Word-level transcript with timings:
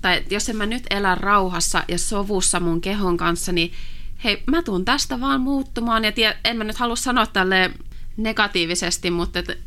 tai 0.00 0.24
jos 0.30 0.48
en 0.48 0.56
mä 0.56 0.66
nyt 0.66 0.84
elä 0.90 1.14
rauhassa 1.14 1.84
ja 1.88 1.98
sovussa 1.98 2.60
mun 2.60 2.80
kehon 2.80 3.16
kanssa, 3.16 3.52
niin 3.52 3.72
hei, 4.24 4.42
mä 4.46 4.62
tuun 4.62 4.84
tästä 4.84 5.20
vaan 5.20 5.40
muuttumaan. 5.40 6.04
Ja 6.04 6.12
tie, 6.12 6.36
en 6.44 6.56
mä 6.56 6.64
nyt 6.64 6.76
halua 6.76 6.96
sanoa 6.96 7.26
tälle 7.26 7.70
negatiivisesti, 8.16 9.10
mutta 9.10 9.38
et, 9.38 9.58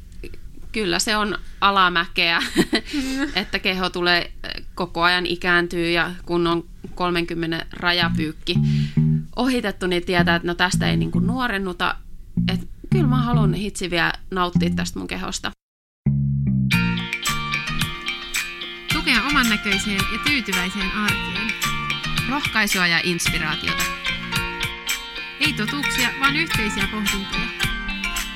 kyllä 0.71 0.99
se 0.99 1.17
on 1.17 1.37
alamäkeä, 1.61 2.43
että 3.35 3.59
keho 3.59 3.89
tulee 3.89 4.31
koko 4.75 5.01
ajan 5.01 5.25
ikääntyy 5.25 5.91
ja 5.91 6.11
kun 6.25 6.47
on 6.47 6.65
30 6.95 7.65
rajapyykki 7.73 8.55
ohitettu, 9.35 9.87
niin 9.87 10.05
tietää, 10.05 10.35
että 10.35 10.47
no 10.47 10.55
tästä 10.55 10.89
ei 10.89 10.97
niinku 10.97 11.19
nuorennuta. 11.19 11.95
Et 12.53 12.67
kyllä 12.89 13.07
mä 13.07 13.21
haluan 13.21 13.53
hitsi 13.53 13.89
vielä 13.89 14.13
nauttia 14.31 14.69
tästä 14.69 14.99
mun 14.99 15.07
kehosta. 15.07 15.51
Tukea 19.03 19.23
oman 19.23 19.49
näköiseen 19.49 19.95
ja 19.95 20.19
tyytyväiseen 20.25 20.91
arkeen. 20.91 21.51
Rohkaisua 22.29 22.87
ja 22.87 22.99
inspiraatiota. 23.03 23.83
Ei 25.39 25.53
totuuksia, 25.53 26.09
vaan 26.19 26.35
yhteisiä 26.35 26.87
pohdintoja. 26.91 27.47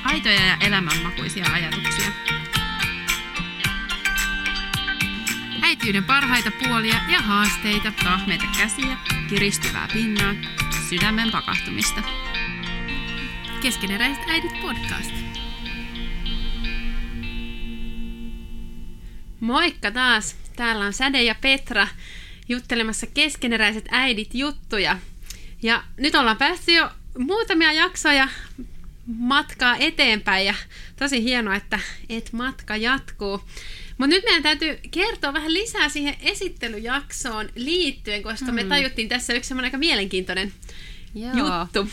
Aitoja 0.04 0.46
ja 0.46 0.56
elämänmakuisia 0.60 1.46
ajatuksia. 1.52 2.12
Äityyden 5.62 6.04
parhaita 6.04 6.50
puolia 6.50 7.00
ja 7.12 7.20
haasteita. 7.20 7.92
Tahmeita 8.04 8.44
käsiä, 8.58 8.96
kiristyvää 9.28 9.88
pinnaa, 9.92 10.34
sydämen 10.88 11.30
pakahtumista. 11.30 12.02
Keskeneräiset 13.60 14.24
äidit 14.28 14.60
podcast. 14.62 15.12
Moikka 19.40 19.90
taas! 19.90 20.47
Täällä 20.58 20.84
on 20.84 20.92
Säde 20.92 21.22
ja 21.22 21.34
Petra 21.34 21.88
juttelemassa 22.48 23.06
keskeneräiset 23.06 23.84
äidit 23.90 24.34
juttuja. 24.34 24.98
Ja 25.62 25.84
nyt 25.96 26.14
ollaan 26.14 26.36
päästy 26.36 26.72
jo 26.72 26.90
muutamia 27.18 27.72
jaksoja 27.72 28.28
matkaa 29.06 29.76
eteenpäin 29.76 30.46
ja 30.46 30.54
tosi 30.96 31.22
hienoa, 31.22 31.54
että 31.54 31.80
et 32.08 32.32
matka 32.32 32.76
jatkuu. 32.76 33.40
Mutta 33.98 34.16
nyt 34.16 34.24
meidän 34.24 34.42
täytyy 34.42 34.78
kertoa 34.90 35.32
vähän 35.32 35.54
lisää 35.54 35.88
siihen 35.88 36.16
esittelyjaksoon 36.20 37.48
liittyen, 37.54 38.22
koska 38.22 38.46
mm. 38.46 38.54
me 38.54 38.64
tajuttiin 38.64 39.08
tässä 39.08 39.32
yksi 39.32 39.48
semmoinen 39.48 39.68
aika 39.68 39.78
mielenkiintoinen 39.78 40.52
Joo. 41.14 41.36
juttu. 41.36 41.88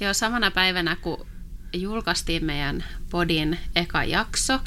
Joo, 0.00 0.14
samana 0.14 0.50
päivänä 0.50 0.96
kun 0.96 1.26
julkaistiin 1.72 2.44
meidän 2.44 2.84
podin 3.10 3.58
eka 3.76 4.04
jakso, 4.04 4.60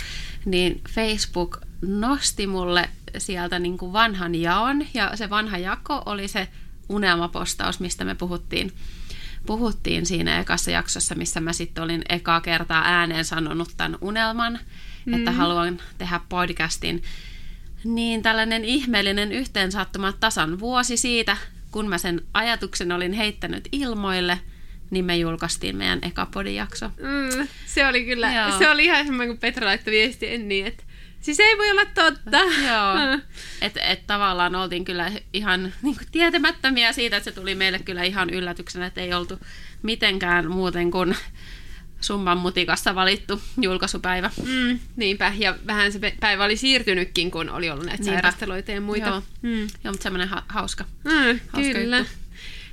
niin 0.45 0.81
Facebook 0.89 1.61
nosti 1.81 2.47
mulle 2.47 2.89
sieltä 3.17 3.59
niin 3.59 3.77
kuin 3.77 3.93
vanhan 3.93 4.35
jaon, 4.35 4.85
ja 4.93 5.11
se 5.15 5.29
vanha 5.29 5.57
jako 5.57 6.03
oli 6.05 6.27
se 6.27 6.47
unelmapostaus, 6.89 7.79
mistä 7.79 8.05
me 8.05 8.15
puhuttiin, 8.15 8.71
puhuttiin 9.45 10.05
siinä 10.05 10.39
ekassa 10.39 10.71
jaksossa, 10.71 11.15
missä 11.15 11.39
mä 11.39 11.53
sitten 11.53 11.83
olin 11.83 12.01
ekaa 12.09 12.41
kertaa 12.41 12.83
ääneen 12.85 13.25
sanonut 13.25 13.69
tämän 13.77 13.97
unelman, 14.01 14.59
mm. 15.05 15.13
että 15.13 15.31
haluan 15.31 15.79
tehdä 15.97 16.19
podcastin. 16.29 17.03
Niin 17.83 18.21
tällainen 18.21 18.65
ihmeellinen 18.65 19.31
yhteensattuma 19.31 20.11
tasan 20.11 20.59
vuosi 20.59 20.97
siitä, 20.97 21.37
kun 21.71 21.89
mä 21.89 21.97
sen 21.97 22.21
ajatuksen 22.33 22.91
olin 22.91 23.13
heittänyt 23.13 23.69
ilmoille, 23.71 24.39
niin 24.89 25.05
me 25.05 25.17
julkaistiin 25.17 25.75
meidän 25.75 25.99
eka 26.01 26.25
podijakso. 26.25 26.87
Mm, 26.87 27.47
se 27.65 27.87
oli 27.87 28.05
kyllä, 28.05 28.33
Joo. 28.33 28.57
se 28.57 28.69
oli 28.69 28.85
ihan 28.85 29.05
semmoinen, 29.05 29.27
kun 29.27 29.39
Petra 29.39 29.67
laittoi 29.67 29.91
viesti 29.93 30.37
niin, 30.37 30.67
että 30.67 30.83
Siis 31.23 31.39
ei 31.39 31.57
voi 31.57 31.71
olla 31.71 31.85
totta. 31.85 32.37
Joo. 32.69 33.19
Että 33.61 33.81
et 33.81 34.07
tavallaan 34.07 34.55
oltiin 34.55 34.85
kyllä 34.85 35.11
ihan 35.33 35.73
niin 35.81 35.95
kuin 35.95 36.07
tietämättömiä 36.11 36.91
siitä, 36.91 37.17
että 37.17 37.31
se 37.31 37.35
tuli 37.35 37.55
meille 37.55 37.79
kyllä 37.79 38.03
ihan 38.03 38.29
yllätyksenä, 38.29 38.85
että 38.85 39.01
ei 39.01 39.13
oltu 39.13 39.39
mitenkään 39.81 40.51
muuten 40.51 40.91
kuin 40.91 41.15
summan 42.01 42.37
mutikassa 42.37 42.95
valittu 42.95 43.41
julkaisupäivä. 43.61 44.29
Mm, 44.45 44.79
niinpä, 44.95 45.33
ja 45.37 45.55
vähän 45.67 45.91
se 45.91 45.99
päivä 46.19 46.43
oli 46.43 46.57
siirtynytkin, 46.57 47.31
kun 47.31 47.49
oli 47.49 47.69
ollut 47.69 47.85
näitä 47.85 48.03
niinpä. 48.03 48.21
sairasteluita 48.21 48.71
ja 48.71 48.81
muita. 48.81 49.07
Joo, 49.07 49.23
mm. 49.41 49.59
Joo 49.59 49.91
mutta 49.91 50.03
semmoinen 50.03 50.29
ha- 50.29 50.45
hauska. 50.47 50.85
Mm, 51.03 51.39
hauska 51.49 51.73
kyllä. 51.73 51.97
Juttu. 51.97 52.13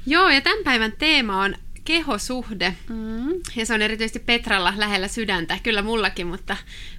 Joo, 0.07 0.31
ja 0.31 0.41
tämän 0.41 0.65
päivän 0.65 0.93
teema 0.93 1.43
on 1.43 1.55
kehosuhde. 1.85 2.77
Mm. 2.89 3.31
Ja 3.57 3.67
se 3.67 3.75
on 3.75 3.83
erityisesti 3.83 4.19
Petralla 4.19 4.75
lähellä 4.77 5.09
sydäntä. 5.09 5.59
Kyllä 5.63 5.83
mullakin, 5.83 6.27
mutta, 6.27 6.57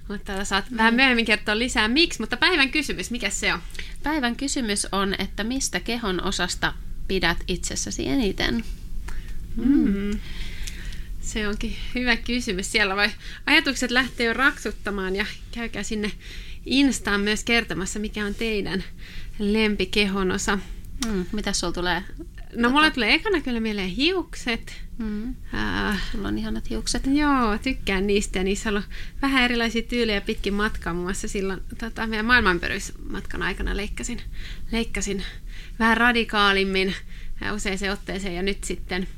mutta 0.08 0.44
saat 0.44 0.70
mm. 0.70 0.76
vähän 0.76 0.94
myöhemmin 0.94 1.24
kertoa 1.24 1.58
lisää 1.58 1.88
miksi. 1.88 2.20
Mutta 2.20 2.36
päivän 2.36 2.70
kysymys, 2.70 3.10
mikä 3.10 3.30
se 3.30 3.52
on? 3.52 3.60
Päivän 4.02 4.36
kysymys 4.36 4.86
on, 4.92 5.14
että 5.18 5.44
mistä 5.44 5.80
kehon 5.80 6.22
osasta 6.24 6.72
pidät 7.08 7.38
itsessäsi 7.48 8.08
eniten? 8.08 8.64
Mm. 9.56 10.18
Se 11.20 11.48
onkin 11.48 11.76
hyvä 11.94 12.16
kysymys. 12.16 12.72
Siellä 12.72 12.96
vai 12.96 13.10
ajatukset 13.46 13.90
lähtee 13.90 14.26
jo 14.26 14.32
raksuttamaan 14.32 15.16
ja 15.16 15.26
käykää 15.52 15.82
sinne 15.82 16.12
Instaan 16.66 17.20
myös 17.20 17.44
kertomassa, 17.44 17.98
mikä 17.98 18.26
on 18.26 18.34
teidän 18.34 18.84
lempikehon 19.38 20.30
osa. 20.30 20.58
Mm, 21.06 21.26
mitä 21.32 21.52
sulla 21.52 21.72
tulee 21.72 22.02
No 22.52 22.62
tota... 22.62 22.70
mulle 22.70 22.90
tulee 22.90 23.14
ekana 23.14 23.40
kyllä 23.40 23.60
mieleen 23.60 23.88
hiukset. 23.88 24.82
Mm. 24.98 25.34
Äh, 25.54 26.02
Sulla 26.12 26.28
on 26.28 26.38
ihanat 26.38 26.70
hiukset. 26.70 27.02
Joo, 27.06 27.58
tykkään 27.58 28.06
niistä 28.06 28.38
ja 28.38 28.44
niissä 28.44 28.68
on 28.68 28.74
ollut 28.74 28.88
vähän 29.22 29.44
erilaisia 29.44 29.82
tyylejä 29.82 30.20
pitkin 30.20 30.54
matkaa. 30.54 30.94
Muun 30.94 31.06
muassa 31.06 31.28
silloin 31.28 31.60
tota, 31.78 32.06
meidän 32.06 32.26
maailmanpyryysmatkan 32.26 33.42
aikana 33.42 33.76
leikkasin, 33.76 34.20
leikkasin 34.72 35.22
vähän 35.78 35.96
radikaalimmin 35.96 36.94
usein 37.54 37.92
otteeseen 37.92 38.34
ja 38.34 38.42
nyt 38.42 38.64
sitten 38.64 39.08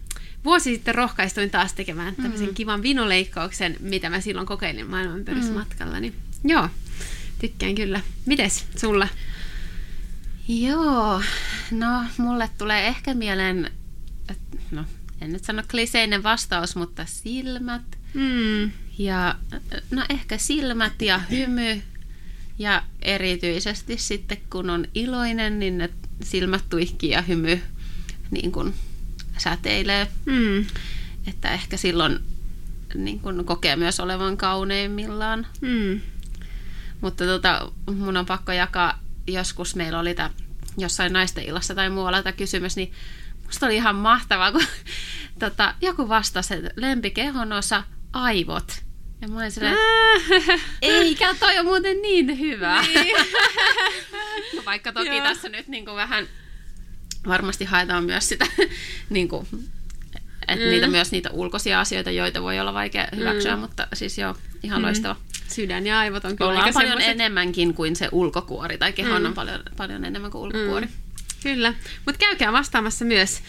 vuosi 0.44 0.75
sitten 0.75 0.94
rohkaistuin 0.94 1.50
taas 1.50 1.73
tekemään 1.73 2.17
tämmöisen 2.17 2.49
mm. 2.49 2.55
kivan 2.55 2.83
vinoleikkauksen, 2.83 3.77
mitä 3.81 4.11
mä 4.11 4.21
silloin 4.21 4.47
kokeilin 4.47 4.91
maailmanpörysmatkalla. 4.91 6.00
Niin, 6.00 6.15
joo, 6.44 6.69
tykkään 7.41 7.75
kyllä. 7.75 8.00
Mites 8.27 8.67
sulla? 8.77 9.09
Joo, 10.49 11.22
no 11.71 12.05
mulle 12.19 12.50
tulee 12.59 12.87
ehkä 12.87 13.15
mieleen, 13.15 13.71
no 14.71 14.84
en 15.21 15.32
nyt 15.32 15.44
sano 15.44 15.62
kliseinen 15.71 16.22
vastaus, 16.22 16.77
mutta 16.77 17.06
silmät. 17.06 17.82
Mm. 18.15 18.71
Ja 18.99 19.34
no 19.91 20.05
ehkä 20.09 20.38
silmät 20.38 21.03
ja 21.03 21.19
hymy. 21.19 21.82
Ja 22.59 22.82
erityisesti 23.03 23.99
sitten 23.99 24.38
kun 24.50 24.71
on 24.71 24.87
iloinen, 24.94 25.59
niin 25.59 25.78
ne 25.78 25.91
silmät 26.22 26.65
tuihkii 26.71 27.11
ja 27.11 27.22
hymy 27.22 27.61
niin 28.31 28.53
kuin 28.53 28.75
säteilee. 29.38 30.09
Mm. 30.26 30.66
Että 31.26 31.50
ehkä 31.53 31.76
silloin 31.76 32.19
niin 32.94 33.21
kuin 33.21 33.44
kokee 33.44 33.76
myös 33.76 34.00
olevan 34.00 34.37
kauneimmillaan. 34.37 35.47
Mm. 35.61 36.00
Mutta 37.00 37.25
tota, 37.25 37.72
mun 37.94 38.16
on 38.16 38.26
pakko 38.26 38.53
jakaa 38.53 39.04
joskus 39.27 39.77
meillä 39.77 39.99
oli 39.99 40.15
tämä 40.15 40.31
jossain 40.79 41.12
naisten 41.12 41.45
illassa 41.45 41.75
tai 41.75 41.91
muualla 41.91 42.23
tämä 42.23 42.33
kysymys, 42.33 42.77
niin 42.77 42.93
musta 43.45 43.67
oli 43.67 43.77
ihan 43.77 43.97
mahtavaa, 43.97 44.53
kun 44.53 44.65
tota, 45.39 45.75
joku 45.81 46.09
vastasi, 46.09 46.55
että 46.55 46.71
lempikehon 46.77 47.53
osa 47.53 47.83
aivot. 48.12 48.85
Ja 49.21 49.29
mä 49.29 49.37
olin 49.37 49.53
silleen, 49.53 49.77
eikä 50.83 51.35
toi 51.35 51.59
on 51.59 51.65
muuten 51.65 52.03
niin 52.03 52.39
hyvä. 52.39 52.83
Niin. 52.83 53.17
Vaikka 54.67 54.93
toki 54.93 55.17
Joo. 55.17 55.25
tässä 55.25 55.49
nyt 55.49 55.69
niin 55.69 55.85
kuin 55.85 55.97
vähän 55.97 56.27
varmasti 57.27 57.65
haetaan 57.65 58.05
myös 58.05 58.29
sitä, 58.29 58.47
niin 59.11 59.29
kuin, 59.29 59.47
että 60.49 60.65
mm. 60.65 60.71
niitä 60.71 60.87
myös 60.87 61.12
niitä 61.12 61.31
ulkoisia 61.31 61.81
asioita, 61.81 62.11
joita 62.11 62.43
voi 62.43 62.61
olla 62.61 62.75
vaikea 62.75 63.09
hyväksyä, 63.17 63.56
mm. 63.56 63.61
mutta 63.61 63.87
siis 63.93 64.19
joo, 64.19 64.37
ihan 64.65 64.81
mm. 64.81 64.87
loistava 64.87 65.17
sydän 65.49 65.87
ja 65.87 65.99
aivot 65.99 66.25
on 66.25 66.37
kyllä 66.37 66.51
Ollaan 66.51 66.75
paljon 66.75 66.91
semmoiset... 66.91 67.11
enemmänkin 67.11 67.75
kuin 67.75 67.97
se 67.97 68.09
ulkokuori, 68.13 68.79
tai 68.79 68.93
kehon 68.93 69.23
mm. 69.23 69.27
on 69.27 69.35
paljon, 69.35 69.63
paljon 69.77 70.05
enemmän 70.05 70.31
kuin 70.31 70.43
ulkokuori. 70.43 70.87
Mm. 70.87 70.93
Kyllä, 71.43 71.75
mutta 72.06 72.19
käykää 72.19 72.53
vastaamassa 72.53 73.05
myös 73.05 73.43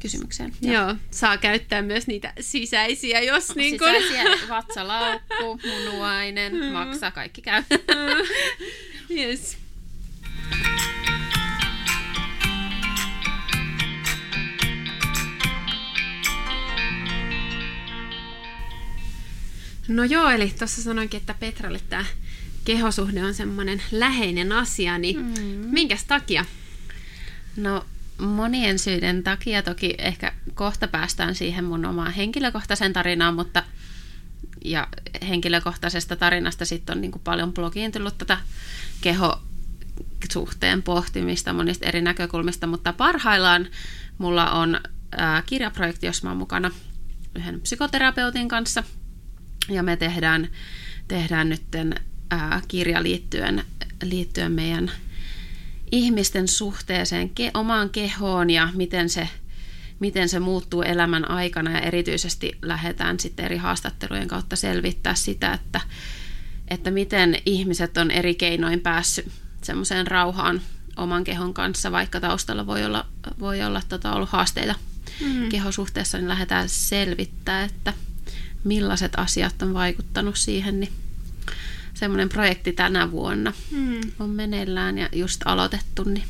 kysymykseen. 0.00 0.52
Joo. 0.60 0.74
Joo, 0.74 0.94
saa 1.10 1.38
käyttää 1.38 1.82
myös 1.82 2.06
niitä 2.06 2.32
sisäisiä, 2.40 3.20
jos 3.20 3.54
niin 3.54 3.78
kuin... 3.78 4.02
Sisäisiä, 4.02 4.48
vatsalaukku, 4.48 5.60
munuainen, 5.64 6.54
mm. 6.54 6.64
maksa, 6.64 7.10
kaikki 7.10 7.42
käy. 7.42 7.62
Mm. 7.70 8.26
yes. 9.18 9.58
No 19.88 20.04
joo, 20.04 20.30
eli 20.30 20.54
tuossa 20.58 20.82
sanoinkin, 20.82 21.20
että 21.20 21.34
Petralle 21.34 21.80
tämä 21.88 22.04
kehosuhde 22.64 23.24
on 23.24 23.34
semmoinen 23.34 23.82
läheinen 23.92 24.52
asia, 24.52 24.98
niin 24.98 25.20
mm. 25.20 25.68
minkäs 25.70 26.04
takia? 26.04 26.44
No 27.56 27.86
monien 28.18 28.78
syiden 28.78 29.22
takia 29.22 29.62
toki 29.62 29.94
ehkä 29.98 30.32
kohta 30.54 30.88
päästään 30.88 31.34
siihen 31.34 31.64
mun 31.64 31.84
omaan 31.84 32.12
henkilökohtaisen 32.12 32.92
tarinaan, 32.92 33.34
mutta 33.34 33.62
ja 34.64 34.88
henkilökohtaisesta 35.28 36.16
tarinasta 36.16 36.64
sitten 36.64 36.96
on 36.96 37.00
niin 37.00 37.10
kuin 37.10 37.22
paljon 37.22 37.52
blogiin 37.52 37.92
tullut 37.92 38.18
tätä 38.18 38.38
keho, 39.00 39.42
suhteen 40.32 40.82
pohtimista 40.82 41.52
monista 41.52 41.86
eri 41.86 42.02
näkökulmista, 42.02 42.66
mutta 42.66 42.92
parhaillaan 42.92 43.68
mulla 44.18 44.50
on 44.50 44.80
ää, 45.16 45.42
kirjaprojekti, 45.46 46.06
jossa 46.06 46.26
mä 46.26 46.30
oon 46.30 46.38
mukana 46.38 46.70
yhden 47.34 47.60
psykoterapeutin 47.60 48.48
kanssa. 48.48 48.84
Ja 49.68 49.82
me 49.82 49.96
tehdään, 49.96 50.48
tehdään 51.08 51.48
nyt 51.48 51.62
kirja 52.68 53.02
liittyen, 53.02 53.64
liittyen 54.02 54.52
meidän 54.52 54.90
ihmisten 55.92 56.48
suhteeseen 56.48 57.30
ke, 57.30 57.50
omaan 57.54 57.90
kehoon 57.90 58.50
ja 58.50 58.68
miten 58.74 59.08
se, 59.08 59.28
miten 60.00 60.28
se 60.28 60.40
muuttuu 60.40 60.82
elämän 60.82 61.30
aikana 61.30 61.70
ja 61.70 61.80
erityisesti 61.80 62.58
lähdetään 62.62 63.20
sitten 63.20 63.44
eri 63.44 63.56
haastattelujen 63.56 64.28
kautta 64.28 64.56
selvittää 64.56 65.14
sitä, 65.14 65.52
että, 65.52 65.80
että 66.68 66.90
miten 66.90 67.36
ihmiset 67.46 67.96
on 67.96 68.10
eri 68.10 68.34
keinoin 68.34 68.80
päässyt 68.80 69.26
semmoiseen 69.62 70.06
rauhaan 70.06 70.60
oman 70.96 71.24
kehon 71.24 71.54
kanssa, 71.54 71.92
vaikka 71.92 72.20
taustalla 72.20 72.66
voi 72.66 72.84
olla, 72.84 73.06
voi 73.40 73.62
olla 73.62 73.82
tota, 73.88 74.14
ollut 74.14 74.28
haasteita 74.28 74.74
mm. 75.20 75.48
kehosuhteessa, 75.48 76.18
niin 76.18 76.28
lähdetään 76.28 76.68
selvittää, 76.68 77.64
että 77.64 77.92
millaiset 78.64 79.12
asiat 79.16 79.62
on 79.62 79.74
vaikuttanut 79.74 80.36
siihen, 80.36 80.80
niin 80.80 80.92
semmoinen 81.94 82.28
projekti 82.28 82.72
tänä 82.72 83.10
vuonna 83.10 83.52
mm. 83.70 84.00
on 84.18 84.30
meneillään 84.30 84.98
ja 84.98 85.08
just 85.12 85.40
aloitettu, 85.44 86.04
niin 86.04 86.24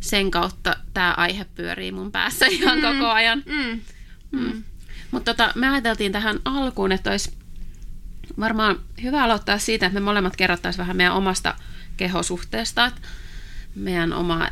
sen 0.00 0.30
kautta 0.30 0.76
tämä 0.94 1.14
aihe 1.16 1.46
pyörii 1.54 1.92
mun 1.92 2.12
päässä 2.12 2.46
ihan 2.50 2.78
mm. 2.78 2.82
koko 2.82 3.06
ajan. 3.06 3.42
Mm. 3.46 3.80
Mm. 4.30 4.62
Mutta 5.10 5.34
tota, 5.34 5.52
me 5.54 5.68
ajateltiin 5.68 6.12
tähän 6.12 6.38
alkuun, 6.44 6.92
että 6.92 7.10
olisi 7.10 7.32
varmaan 8.40 8.80
hyvä 9.02 9.22
aloittaa 9.22 9.58
siitä, 9.58 9.86
että 9.86 10.00
me 10.00 10.04
molemmat 10.04 10.36
kerrottaisiin 10.36 10.78
vähän 10.78 10.96
meidän 10.96 11.14
omasta 11.14 11.54
kehosuhteesta, 11.96 12.86
että 12.86 13.00
meidän 13.74 14.12
oma 14.12 14.48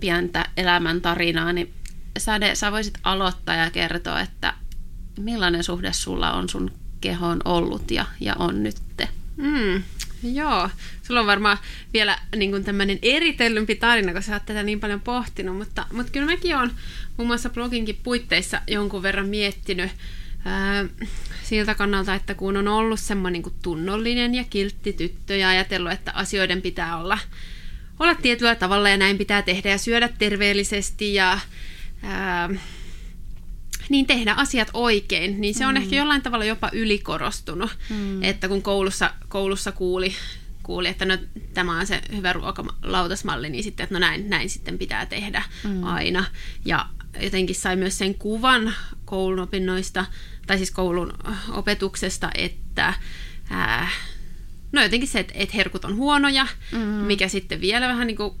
pientä 0.00 0.44
elämäntarinaa, 0.56 1.52
niin 1.52 1.74
Sade, 2.18 2.54
sä 2.54 2.72
voisit 2.72 2.98
aloittaa 3.02 3.54
ja 3.54 3.70
kertoa, 3.70 4.20
että 4.20 4.54
millainen 5.18 5.64
suhde 5.64 5.92
sulla 5.92 6.32
on 6.32 6.48
sun 6.48 6.70
kehoon 7.00 7.40
ollut 7.44 7.90
ja, 7.90 8.06
ja 8.20 8.34
on 8.38 8.62
nytte? 8.62 9.08
Mm, 9.36 9.82
joo, 10.22 10.70
sulla 11.02 11.20
on 11.20 11.26
varmaan 11.26 11.58
vielä 11.92 12.18
niin 12.36 12.64
tämmöinen 12.64 12.98
eritellympi 13.02 13.74
tarina, 13.74 14.12
kun 14.12 14.22
sä 14.22 14.32
oot 14.32 14.46
tätä 14.46 14.62
niin 14.62 14.80
paljon 14.80 15.00
pohtinut, 15.00 15.56
mutta, 15.56 15.86
mutta 15.92 16.12
kyllä 16.12 16.26
mäkin 16.26 16.56
olen 16.56 16.70
muun 17.16 17.26
muassa 17.26 17.50
bloginkin 17.50 18.00
puitteissa 18.02 18.60
jonkun 18.66 19.02
verran 19.02 19.28
miettinyt 19.28 19.90
ää, 20.44 20.84
siltä 21.42 21.74
kannalta, 21.74 22.14
että 22.14 22.34
kun 22.34 22.56
on 22.56 22.68
ollut 22.68 23.00
semmoinen 23.00 23.42
niin 23.42 23.54
tunnollinen 23.62 24.34
ja 24.34 24.44
kiltti 24.50 24.92
tyttö 24.92 25.36
ja 25.36 25.48
ajatellut, 25.48 25.92
että 25.92 26.12
asioiden 26.14 26.62
pitää 26.62 26.96
olla, 26.96 27.18
olla 27.98 28.14
tietyllä 28.14 28.54
tavalla 28.54 28.88
ja 28.88 28.96
näin 28.96 29.18
pitää 29.18 29.42
tehdä 29.42 29.70
ja 29.70 29.78
syödä 29.78 30.08
terveellisesti 30.18 31.14
ja 31.14 31.38
ää, 32.02 32.50
niin 33.88 34.06
tehdä 34.06 34.34
asiat 34.34 34.70
oikein, 34.72 35.40
niin 35.40 35.54
se 35.54 35.66
on 35.66 35.74
mm. 35.74 35.82
ehkä 35.82 35.96
jollain 35.96 36.22
tavalla 36.22 36.44
jopa 36.44 36.70
ylikorostunut, 36.72 37.78
mm. 37.90 38.22
että 38.22 38.48
kun 38.48 38.62
koulussa, 38.62 39.14
koulussa 39.28 39.72
kuuli, 39.72 40.14
kuuli, 40.62 40.88
että 40.88 41.04
no, 41.04 41.18
tämä 41.54 41.80
on 41.80 41.86
se 41.86 42.00
hyvä 42.16 42.32
ruokalautasmalli, 42.32 43.50
niin 43.50 43.64
sitten, 43.64 43.84
että 43.84 43.94
no 43.94 43.98
näin, 43.98 44.30
näin 44.30 44.50
sitten 44.50 44.78
pitää 44.78 45.06
tehdä 45.06 45.42
mm. 45.64 45.84
aina. 45.84 46.24
Ja 46.64 46.86
jotenkin 47.20 47.56
sai 47.56 47.76
myös 47.76 47.98
sen 47.98 48.14
kuvan 48.14 48.74
koulun 49.04 49.38
opinnoista, 49.38 50.06
tai 50.46 50.56
siis 50.56 50.70
koulun 50.70 51.12
opetuksesta, 51.50 52.30
että 52.34 52.94
ää, 53.50 53.88
no 54.72 54.82
jotenkin 54.82 55.08
se, 55.08 55.20
että, 55.20 55.32
että 55.36 55.56
herkut 55.56 55.84
on 55.84 55.96
huonoja, 55.96 56.46
mm. 56.72 56.78
mikä 56.78 57.28
sitten 57.28 57.60
vielä 57.60 57.88
vähän 57.88 58.06
niin 58.06 58.16
kuin, 58.16 58.34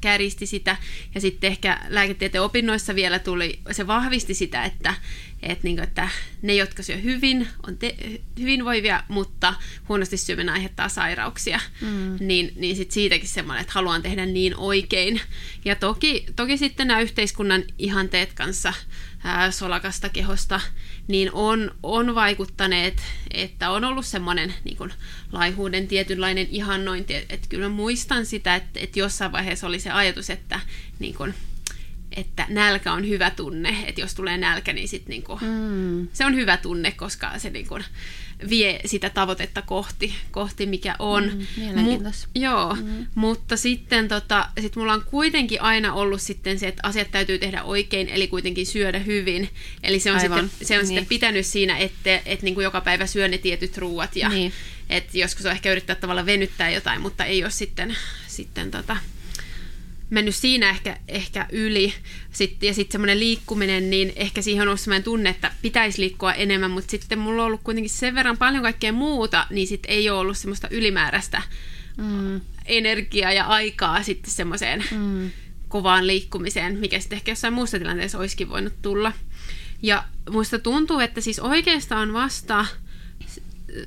kärjisti 0.00 0.46
sitä. 0.46 0.76
Ja 1.14 1.20
sitten 1.20 1.48
ehkä 1.48 1.80
lääketieteen 1.88 2.42
opinnoissa 2.42 2.94
vielä 2.94 3.18
tuli, 3.18 3.60
se 3.70 3.86
vahvisti 3.86 4.34
sitä, 4.34 4.64
että, 4.64 4.94
että, 5.42 5.64
niin 5.64 5.76
kuin, 5.76 5.88
että 5.88 6.08
ne, 6.42 6.54
jotka 6.54 6.82
syö 6.82 6.96
hyvin, 6.96 7.48
on 7.66 7.76
te, 7.76 7.96
hyvinvoivia, 8.38 9.04
mutta 9.08 9.54
huonosti 9.88 10.16
syöminen 10.16 10.54
aiheuttaa 10.54 10.88
sairauksia. 10.88 11.60
Mm. 11.80 12.16
Niin, 12.20 12.52
niin 12.56 12.76
sit 12.76 12.90
siitäkin 12.90 13.28
semmoinen, 13.28 13.60
että 13.60 13.72
haluan 13.72 14.02
tehdä 14.02 14.26
niin 14.26 14.56
oikein. 14.56 15.20
Ja 15.64 15.76
toki, 15.76 16.26
toki 16.36 16.56
sitten 16.56 16.88
nämä 16.88 17.00
yhteiskunnan 17.00 17.64
ihanteet 17.78 18.32
kanssa 18.32 18.74
ää, 19.24 19.50
solakasta 19.50 20.08
kehosta, 20.08 20.60
niin 21.10 21.30
on, 21.32 21.70
on 21.82 22.14
vaikuttaneet, 22.14 23.02
että 23.30 23.70
on 23.70 23.84
ollut 23.84 24.06
semmoinen 24.06 24.54
niin 24.64 24.76
kuin, 24.76 24.92
laihuuden 25.32 25.88
tietynlainen 25.88 26.46
ihannointi. 26.50 27.14
Että 27.14 27.48
kyllä 27.48 27.68
mä 27.68 27.74
muistan 27.74 28.26
sitä, 28.26 28.54
että, 28.54 28.80
että 28.80 28.98
jossain 28.98 29.32
vaiheessa 29.32 29.66
oli 29.66 29.80
se 29.80 29.90
ajatus, 29.90 30.30
että 30.30 30.60
niin 30.98 31.14
kuin, 31.14 31.34
että 32.16 32.46
nälkä 32.48 32.92
on 32.92 33.08
hyvä 33.08 33.30
tunne, 33.30 33.76
että 33.86 34.00
jos 34.00 34.14
tulee 34.14 34.36
nälkä, 34.36 34.72
niin 34.72 34.88
sit 34.88 35.08
niinku, 35.08 35.38
mm. 35.42 36.08
se 36.12 36.26
on 36.26 36.34
hyvä 36.34 36.56
tunne, 36.56 36.92
koska 36.92 37.38
se 37.38 37.50
niinku 37.50 37.78
vie 38.48 38.80
sitä 38.86 39.10
tavoitetta 39.10 39.62
kohti, 39.62 40.14
kohti 40.30 40.66
mikä 40.66 40.96
on. 40.98 41.24
Mm, 41.24 41.86
Mu- 41.86 42.12
joo, 42.34 42.76
mm. 42.82 43.06
mutta 43.14 43.56
sitten 43.56 44.08
tota, 44.08 44.48
sit 44.60 44.76
mulla 44.76 44.92
on 44.92 45.04
kuitenkin 45.04 45.62
aina 45.62 45.94
ollut 45.94 46.22
sitten 46.22 46.58
se, 46.58 46.68
että 46.68 46.88
asiat 46.88 47.10
täytyy 47.10 47.38
tehdä 47.38 47.62
oikein, 47.62 48.08
eli 48.08 48.28
kuitenkin 48.28 48.66
syödä 48.66 48.98
hyvin. 48.98 49.48
Eli 49.82 50.00
se 50.00 50.12
on, 50.12 50.20
sitten, 50.20 50.50
se 50.62 50.74
on 50.74 50.78
niin. 50.78 50.86
sitten 50.86 51.06
pitänyt 51.06 51.46
siinä, 51.46 51.78
että, 51.78 52.20
että 52.26 52.44
niinku 52.44 52.60
joka 52.60 52.80
päivä 52.80 53.06
syö 53.06 53.28
ne 53.28 53.38
tietyt 53.38 53.78
ruuat 53.78 54.16
ja 54.16 54.28
niin. 54.28 54.52
että 54.88 55.18
joskus 55.18 55.46
on 55.46 55.52
ehkä 55.52 55.72
yrittää 55.72 55.96
tavalla 55.96 56.26
venyttää 56.26 56.70
jotain, 56.70 57.00
mutta 57.00 57.24
ei 57.24 57.44
ole 57.44 57.50
sitten, 57.50 57.96
sitten 58.26 58.70
tota, 58.70 58.96
mennyt 60.10 60.34
siinä 60.34 60.70
ehkä, 60.70 60.96
ehkä 61.08 61.46
yli. 61.52 61.94
Sitten, 62.32 62.66
ja 62.66 62.74
sitten 62.74 62.92
semmoinen 62.92 63.20
liikkuminen, 63.20 63.90
niin 63.90 64.12
ehkä 64.16 64.42
siihen 64.42 64.62
on 64.62 64.68
ollut 64.68 64.80
semmoinen 64.80 65.04
tunne, 65.04 65.30
että 65.30 65.52
pitäisi 65.62 66.00
liikkua 66.00 66.32
enemmän, 66.32 66.70
mutta 66.70 66.90
sitten 66.90 67.18
mulla 67.18 67.42
on 67.42 67.46
ollut 67.46 67.60
kuitenkin 67.64 67.90
sen 67.90 68.14
verran 68.14 68.38
paljon 68.38 68.62
kaikkea 68.62 68.92
muuta, 68.92 69.46
niin 69.50 69.66
sitten 69.66 69.92
ei 69.92 70.10
ole 70.10 70.18
ollut 70.18 70.38
semmoista 70.38 70.68
ylimääräistä 70.70 71.42
mm. 71.96 72.40
energiaa 72.66 73.32
ja 73.32 73.44
aikaa 73.44 74.02
sitten 74.02 74.30
semmoiseen 74.30 74.84
mm. 74.90 75.30
kovaan 75.68 76.06
liikkumiseen, 76.06 76.78
mikä 76.78 77.00
sitten 77.00 77.16
ehkä 77.16 77.32
jossain 77.32 77.54
muussa 77.54 77.78
tilanteessa 77.78 78.18
olisikin 78.18 78.48
voinut 78.48 78.82
tulla. 78.82 79.12
Ja 79.82 80.04
muista 80.30 80.58
tuntuu, 80.58 80.98
että 80.98 81.20
siis 81.20 81.38
oikeastaan 81.38 82.12
vasta 82.12 82.66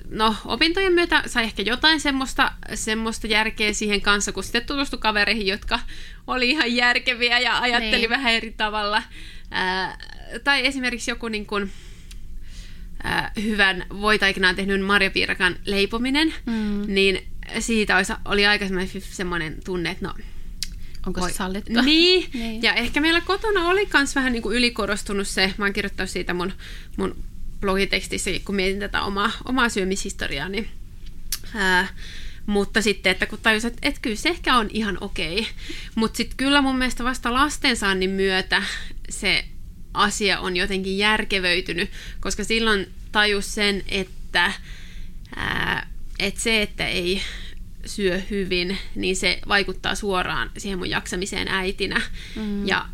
no, 0.09 0.35
opintojen 0.45 0.93
myötä 0.93 1.23
sai 1.25 1.43
ehkä 1.43 1.61
jotain 1.61 1.99
semmoista, 1.99 2.51
semmoista 2.73 3.27
järkeä 3.27 3.73
siihen 3.73 4.01
kanssa, 4.01 4.31
kun 4.31 4.43
sitten 4.43 4.65
tutustui 4.65 4.99
kavereihin, 4.99 5.47
jotka 5.47 5.79
oli 6.27 6.49
ihan 6.49 6.75
järkeviä 6.75 7.39
ja 7.39 7.59
ajatteli 7.59 7.97
niin. 7.97 8.09
vähän 8.09 8.33
eri 8.33 8.53
tavalla. 8.57 9.03
Ää, 9.51 9.97
tai 10.43 10.65
esimerkiksi 10.65 11.11
joku 11.11 11.27
niin 11.27 11.45
kuin, 11.45 11.71
ää, 13.03 13.31
hyvän 13.43 13.85
voitaikinaan 14.01 14.55
tehnyt 14.55 14.85
marjapiirakan 14.85 15.55
leipominen, 15.65 16.33
mm. 16.45 16.83
niin 16.87 17.27
siitä 17.59 17.95
olisi, 17.97 18.13
oli 18.25 18.45
aika 18.45 18.65
semmoinen 18.99 19.57
tunne, 19.65 19.91
että 19.91 20.07
no, 20.07 20.13
Onko 21.05 21.27
se 21.27 21.33
sallittua? 21.33 21.81
Niin. 21.93 22.29
niin, 22.33 22.63
ja 22.63 22.73
ehkä 22.73 23.01
meillä 23.01 23.21
kotona 23.21 23.69
oli 23.69 23.89
myös 23.93 24.15
vähän 24.15 24.31
niin 24.31 24.43
kuin 24.43 24.57
ylikorostunut 24.57 25.27
se, 25.27 25.53
mä 25.57 25.65
oon 25.65 25.73
kirjoittanut 25.73 26.09
siitä 26.09 26.33
mun, 26.33 26.51
mun 26.97 27.15
blogitekstissä, 27.63 28.31
kun 28.45 28.55
mietin 28.55 28.79
tätä 28.79 29.01
omaa, 29.01 29.31
omaa 29.45 29.69
syömishistoriaa, 29.69 30.49
niin 30.49 30.69
ää, 31.55 31.87
mutta 32.45 32.81
sitten, 32.81 33.11
että 33.11 33.25
kun 33.25 33.39
tajus, 33.43 33.65
että, 33.65 33.79
että 33.81 33.99
kyllä 34.01 34.15
se 34.15 34.29
ehkä 34.29 34.57
on 34.57 34.69
ihan 34.73 34.97
okei. 35.01 35.47
Mutta 35.95 36.17
sitten 36.17 36.37
kyllä 36.37 36.61
mun 36.61 36.77
mielestä 36.77 37.03
vasta 37.03 37.33
lastensaannin 37.33 38.09
myötä 38.09 38.63
se 39.09 39.45
asia 39.93 40.39
on 40.39 40.57
jotenkin 40.57 40.97
järkevöitynyt, 40.97 41.89
koska 42.19 42.43
silloin 42.43 42.87
tajus 43.11 43.55
sen, 43.55 43.83
että, 43.87 44.53
ää, 45.35 45.87
että 46.19 46.41
se, 46.41 46.61
että 46.61 46.87
ei 46.87 47.21
syö 47.85 48.21
hyvin, 48.29 48.77
niin 48.95 49.15
se 49.15 49.39
vaikuttaa 49.47 49.95
suoraan 49.95 50.51
siihen 50.57 50.77
mun 50.79 50.89
jaksamiseen 50.89 51.47
äitinä. 51.47 52.01
Mm. 52.35 52.67
Ja 52.67 52.85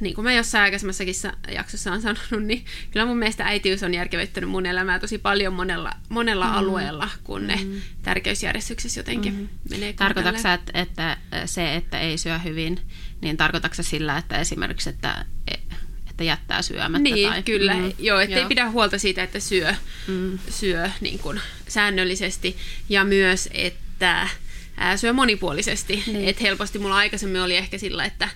niin 0.00 0.14
kuin 0.14 0.24
mä 0.24 0.32
jossain 0.32 0.62
aikaisemmassakin 0.62 1.14
jaksossa 1.54 1.92
on 1.92 2.02
sanonut, 2.02 2.42
niin 2.46 2.64
kyllä 2.90 3.06
mun 3.06 3.18
mielestä 3.18 3.44
äitiys 3.44 3.82
on 3.82 3.94
järkevöittänyt 3.94 4.50
mun 4.50 4.66
elämää 4.66 4.98
tosi 4.98 5.18
paljon 5.18 5.52
monella, 5.52 5.92
monella 6.08 6.46
mm. 6.46 6.52
alueella, 6.52 7.08
kun 7.24 7.46
ne 7.46 7.56
mm. 7.64 7.80
tärkeysjärjestyksessä 8.02 9.00
jotenkin 9.00 9.34
mm. 9.34 9.48
menee 9.70 9.92
Tarkoitatko 9.92 10.42
sä, 10.42 10.54
että, 10.54 10.72
että 10.74 11.16
se, 11.46 11.74
että 11.74 11.98
ei 11.98 12.18
syö 12.18 12.38
hyvin, 12.38 12.80
niin 13.20 13.36
tarkoitatko 13.36 13.82
sillä, 13.82 14.18
että 14.18 14.38
esimerkiksi, 14.38 14.90
että 14.90 15.24
että 16.20 16.24
jättää 16.24 16.62
syömättä? 16.62 16.98
Niin, 16.98 17.28
tai... 17.28 17.42
kyllä. 17.42 17.74
Mm. 17.74 17.92
Joo, 17.98 18.20
ettei 18.20 18.44
pidä 18.44 18.70
huolta 18.70 18.98
siitä, 18.98 19.22
että 19.22 19.40
syö, 19.40 19.74
mm. 20.06 20.38
syö 20.50 20.90
niin 21.00 21.18
kuin 21.18 21.40
säännöllisesti. 21.68 22.56
Ja 22.88 23.04
myös, 23.04 23.48
että 23.52 24.28
ää, 24.76 24.96
syö 24.96 25.12
monipuolisesti. 25.12 26.02
Niin. 26.06 26.28
Et 26.28 26.40
helposti 26.40 26.78
mulla 26.78 26.96
aikaisemmin 26.96 27.40
oli 27.40 27.56
ehkä 27.56 27.78
sillä, 27.78 28.04
että 28.04 28.28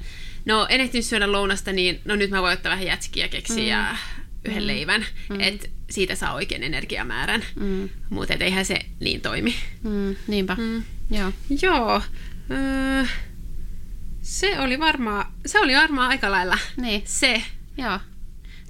no 0.45 0.67
en 0.69 0.81
ehtinyt 0.81 1.07
syödä 1.07 1.33
lounasta, 1.33 1.73
niin 1.73 2.01
no 2.05 2.17
nyt 2.17 2.31
mä 2.31 2.43
voin 2.43 2.53
ottaa 2.53 2.71
vähän 2.73 2.87
jätskiä 2.87 3.29
keksiä 3.29 3.57
mm. 3.57 3.69
ja 3.69 3.97
yhden 4.45 4.63
mm. 4.63 4.67
leivän. 4.67 5.07
Mm. 5.31 5.41
Et 5.41 5.71
siitä 5.91 6.15
saa 6.15 6.35
oikein 6.35 6.63
energiamäärän. 6.63 7.45
Mm. 7.57 7.89
Muuten 8.11 8.43
eihän 8.43 8.65
se 8.65 8.79
niin 9.01 9.21
toimi. 9.21 9.55
Mm, 9.83 10.17
niinpä. 10.27 10.57
Mm. 10.59 10.83
Joo. 11.11 11.33
Joo. 11.63 12.03
Öö, 12.51 13.05
se 14.23 14.61
oli 14.61 14.79
varmaan, 14.79 15.33
se 15.47 15.61
oli 15.61 15.75
varmaan 15.75 16.11
aika 16.11 16.31
lailla 16.31 16.59
Niin. 16.77 17.03
se. 17.05 17.43
Joo. 17.77 18.01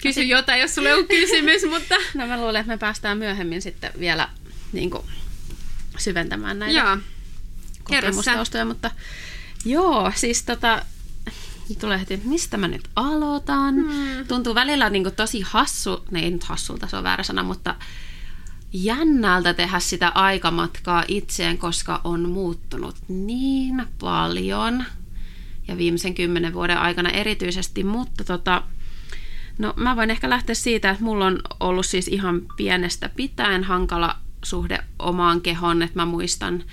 Kysy 0.02 0.23
jotain, 0.23 0.61
jos 0.61 0.75
sulla 0.75 0.90
on 0.90 1.09
kysymys, 1.09 1.62
mutta... 1.75 1.95
No 2.14 2.26
mä 2.26 2.40
luulen, 2.40 2.61
että 2.61 2.73
me 2.73 2.78
päästään 2.78 3.19
myöhemmin 3.19 3.62
sitten 3.62 3.90
vielä 3.99 4.28
niin 4.73 4.90
kuin, 4.90 5.07
syventämään 5.99 6.59
näitä 6.59 6.78
Joo. 6.78 6.99
Kokemustaustoja, 7.85 8.64
mutta 8.64 8.90
joo, 9.64 10.12
siis 10.14 10.43
tota, 10.43 10.85
tulee 11.80 12.00
heti, 12.00 12.14
että 12.14 12.28
mistä 12.28 12.56
mä 12.56 12.68
nyt 12.68 12.88
aloitan. 12.97 13.75
Hmm. 13.75 14.26
Tuntuu 14.28 14.54
välillä 14.54 14.90
niin 14.90 15.02
kuin 15.02 15.14
tosi 15.14 15.40
hassu, 15.40 16.04
ne 16.11 16.21
ei 16.21 16.30
nyt 16.30 16.44
hassulta, 16.44 16.88
se 16.88 16.97
on 16.97 17.04
väärä 17.04 17.23
sana, 17.23 17.42
mutta 17.42 17.75
jännältä 18.73 19.54
tehdä 19.54 19.80
sitä 19.80 20.09
aikamatkaa 20.09 21.04
itseen, 21.09 21.59
koska 21.59 22.00
on 22.04 22.28
muuttunut 22.28 22.97
niin 23.09 23.87
paljon 24.00 24.85
ja 25.68 25.76
viimeisen 25.76 26.14
kymmenen 26.14 26.54
vuoden 26.54 26.78
aikana 26.78 27.11
erityisesti, 27.11 27.85
mutta 27.85 28.25
tota, 28.25 28.62
no 29.59 29.75
mä 29.76 29.97
voin 29.97 30.11
ehkä 30.11 30.30
lähteä 30.30 30.54
siitä, 30.54 30.90
että 30.90 31.04
mulla 31.04 31.26
on 31.26 31.40
ollut 31.61 31.87
siis 31.87 32.09
ihan 32.09 32.42
pienestä 32.56 33.09
pitäen 33.09 33.64
hankala 33.64 34.16
suhde 34.44 34.85
omaan 34.99 35.40
kehoon, 35.40 35.83
että 35.83 35.99
mä 35.99 36.04
muistan 36.06 36.64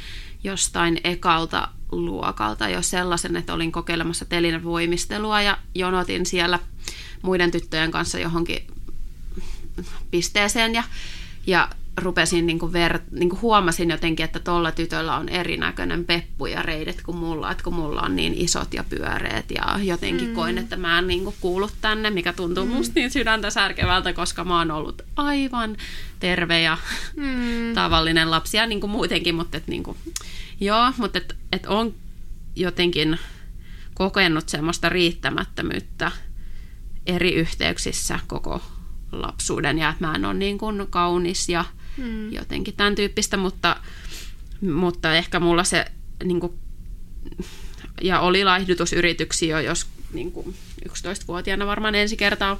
jostain 0.43 0.99
ekalta 1.03 1.67
luokalta 1.91 2.69
jo 2.69 2.81
sellaisen, 2.81 3.35
että 3.35 3.53
olin 3.53 3.71
kokeilemassa 3.71 4.25
telinen 4.25 4.63
voimistelua 4.63 5.41
ja 5.41 5.57
jonotin 5.75 6.25
siellä 6.25 6.59
muiden 7.21 7.51
tyttöjen 7.51 7.91
kanssa 7.91 8.19
johonkin 8.19 8.67
pisteeseen 10.11 10.73
ja, 10.73 10.83
ja 11.47 11.69
rupesin 11.97 12.47
niin 12.47 12.59
kuin 12.59 12.73
ver, 12.73 12.99
niin 13.11 13.29
kuin 13.29 13.41
huomasin 13.41 13.89
jotenkin, 13.89 14.23
että 14.23 14.39
tuolla 14.39 14.71
tytöllä 14.71 15.15
on 15.15 15.29
erinäköinen 15.29 16.05
peppu 16.05 16.45
ja 16.45 16.61
reidet 16.61 17.01
kuin 17.03 17.17
mulla, 17.17 17.51
että 17.51 17.63
kun 17.63 17.73
mulla 17.73 18.01
on 18.01 18.15
niin 18.15 18.33
isot 18.33 18.73
ja 18.73 18.83
pyöreät 18.83 19.45
ja 19.51 19.79
jotenkin 19.83 20.27
mm. 20.27 20.33
koin, 20.33 20.57
että 20.57 20.77
mä 20.77 20.99
en 20.99 21.07
niin 21.07 21.23
kuin 21.23 21.35
kuulu 21.41 21.69
tänne, 21.81 22.09
mikä 22.09 22.33
tuntuu 22.33 22.65
mm. 22.65 22.71
musta 22.71 22.93
niin 22.95 23.11
sydäntä 23.11 23.49
särkevältä, 23.49 24.13
koska 24.13 24.43
mä 24.43 24.57
oon 24.57 24.71
ollut 24.71 25.01
aivan 25.15 25.77
terve 26.19 26.61
ja 26.61 26.77
mm. 27.15 27.73
tavallinen 27.75 28.31
lapsi 28.31 28.57
ja 28.57 28.65
niin 28.65 28.81
kuin 28.81 28.91
muutenkin, 28.91 29.35
mutta 29.35 29.57
et 29.57 29.67
niin 29.67 29.83
kuin, 29.83 29.97
joo, 30.61 30.93
mutta 30.97 31.17
et, 31.17 31.35
et 31.51 31.65
on 31.65 31.93
jotenkin 32.55 33.19
kokenut 33.93 34.49
semmoista 34.49 34.89
riittämättömyyttä 34.89 36.11
eri 37.05 37.33
yhteyksissä 37.33 38.19
koko 38.27 38.61
lapsuuden 39.11 39.77
ja 39.77 39.89
että 39.89 40.07
mä 40.07 40.15
en 40.15 40.25
ole 40.25 40.33
niin 40.33 40.57
kuin 40.57 40.87
kaunis 40.89 41.49
ja 41.49 41.65
mm. 41.97 42.31
jotenkin 42.31 42.75
tämän 42.75 42.95
tyyppistä, 42.95 43.37
mutta, 43.37 43.75
mutta 44.61 45.15
ehkä 45.15 45.39
mulla 45.39 45.63
se 45.63 45.85
niin 46.23 46.39
kuin, 46.39 46.53
ja 48.01 48.19
oli 48.19 48.43
laihdutusyrityksiä 48.43 49.61
jo 49.61 49.69
jos 49.69 49.87
niin 50.13 50.31
kuin 50.31 50.55
11-vuotiaana 50.89 51.65
varmaan 51.65 51.95
ensi 51.95 52.17
kertaa, 52.17 52.59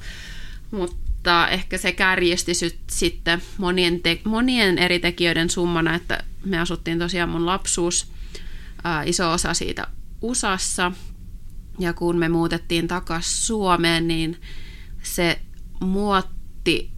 mutta 0.72 1.48
ehkä 1.48 1.78
se 1.78 1.92
kärjisti 1.92 2.52
sitten 2.88 3.42
monien, 3.58 4.02
te, 4.02 4.22
monien 4.24 4.78
eri 4.78 5.00
tekijöiden 5.00 5.50
summana, 5.50 5.96
että 5.96 6.24
me 6.46 6.60
asuttiin 6.60 7.00
tosiaan 7.00 7.30
mun 7.30 7.46
lapsuus, 7.46 8.12
ää, 8.84 9.04
iso 9.04 9.32
osa 9.32 9.54
siitä 9.54 9.88
USAssa, 10.22 10.92
ja 11.80 11.94
kun 11.94 12.18
me 12.18 12.30
muutettiin 12.30 12.88
takaisin 12.88 13.46
Suomeen, 13.46 14.08
niin 14.08 14.42
se 15.04 15.42
muotti 15.80 16.92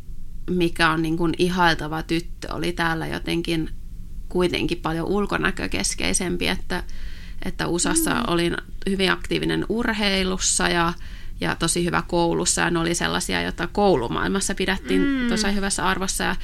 mikä 0.49 0.89
on 0.89 1.01
niin 1.01 1.17
kuin 1.17 1.33
ihailtava 1.37 2.03
tyttö, 2.03 2.53
oli 2.53 2.71
täällä 2.71 3.07
jotenkin 3.07 3.69
kuitenkin 4.29 4.77
paljon 4.77 5.07
ulkonäkökeskeisempi, 5.07 6.47
että, 6.47 6.83
että 7.45 7.67
USAssa 7.67 8.13
mm. 8.13 8.23
olin 8.27 8.57
hyvin 8.89 9.11
aktiivinen 9.11 9.65
urheilussa 9.69 10.67
ja, 10.67 10.93
ja 11.41 11.55
tosi 11.55 11.85
hyvä 11.85 12.03
koulussa 12.07 12.61
ja 12.61 12.69
ne 12.69 12.79
oli 12.79 12.95
sellaisia, 12.95 13.41
joita 13.41 13.67
koulumaailmassa 13.67 14.55
pidettiin 14.55 15.01
mm. 15.01 15.29
tosi 15.29 15.53
hyvässä 15.55 15.87
arvossa 15.87 16.23
ja, 16.23 16.35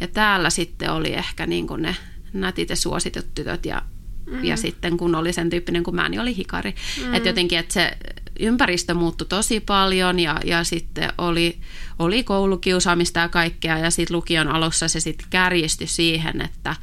ja 0.00 0.08
täällä 0.08 0.50
sitten 0.50 0.90
oli 0.90 1.14
ehkä 1.14 1.46
niin 1.46 1.66
kuin 1.66 1.82
ne 1.82 1.96
nätit 2.32 2.70
ja 2.70 2.76
suositut 2.76 3.26
tytöt 3.34 3.66
ja, 3.66 3.82
mm. 4.26 4.44
ja 4.44 4.56
sitten 4.56 4.96
kun 4.96 5.14
oli 5.14 5.32
sen 5.32 5.50
tyyppinen 5.50 5.82
kuin 5.82 5.94
mä, 5.94 6.08
niin 6.08 6.20
oli 6.20 6.36
hikari. 6.36 6.74
Mm. 7.04 7.14
Että 7.14 7.28
jotenkin, 7.28 7.58
että 7.58 7.74
se 7.74 7.96
ympäristö 8.40 8.94
muuttui 8.94 9.26
tosi 9.26 9.60
paljon 9.60 10.20
ja, 10.20 10.40
ja 10.44 10.64
sitten 10.64 11.12
oli, 11.18 11.58
oli 11.98 12.24
koulukiusaamista 12.24 13.20
ja 13.20 13.28
kaikkea 13.28 13.78
ja 13.78 13.90
sitten 13.90 14.16
lukion 14.16 14.48
alussa 14.48 14.88
se 14.88 15.00
sitten 15.00 15.26
kärjistyi 15.30 15.86
siihen, 15.86 16.40
että 16.40 16.76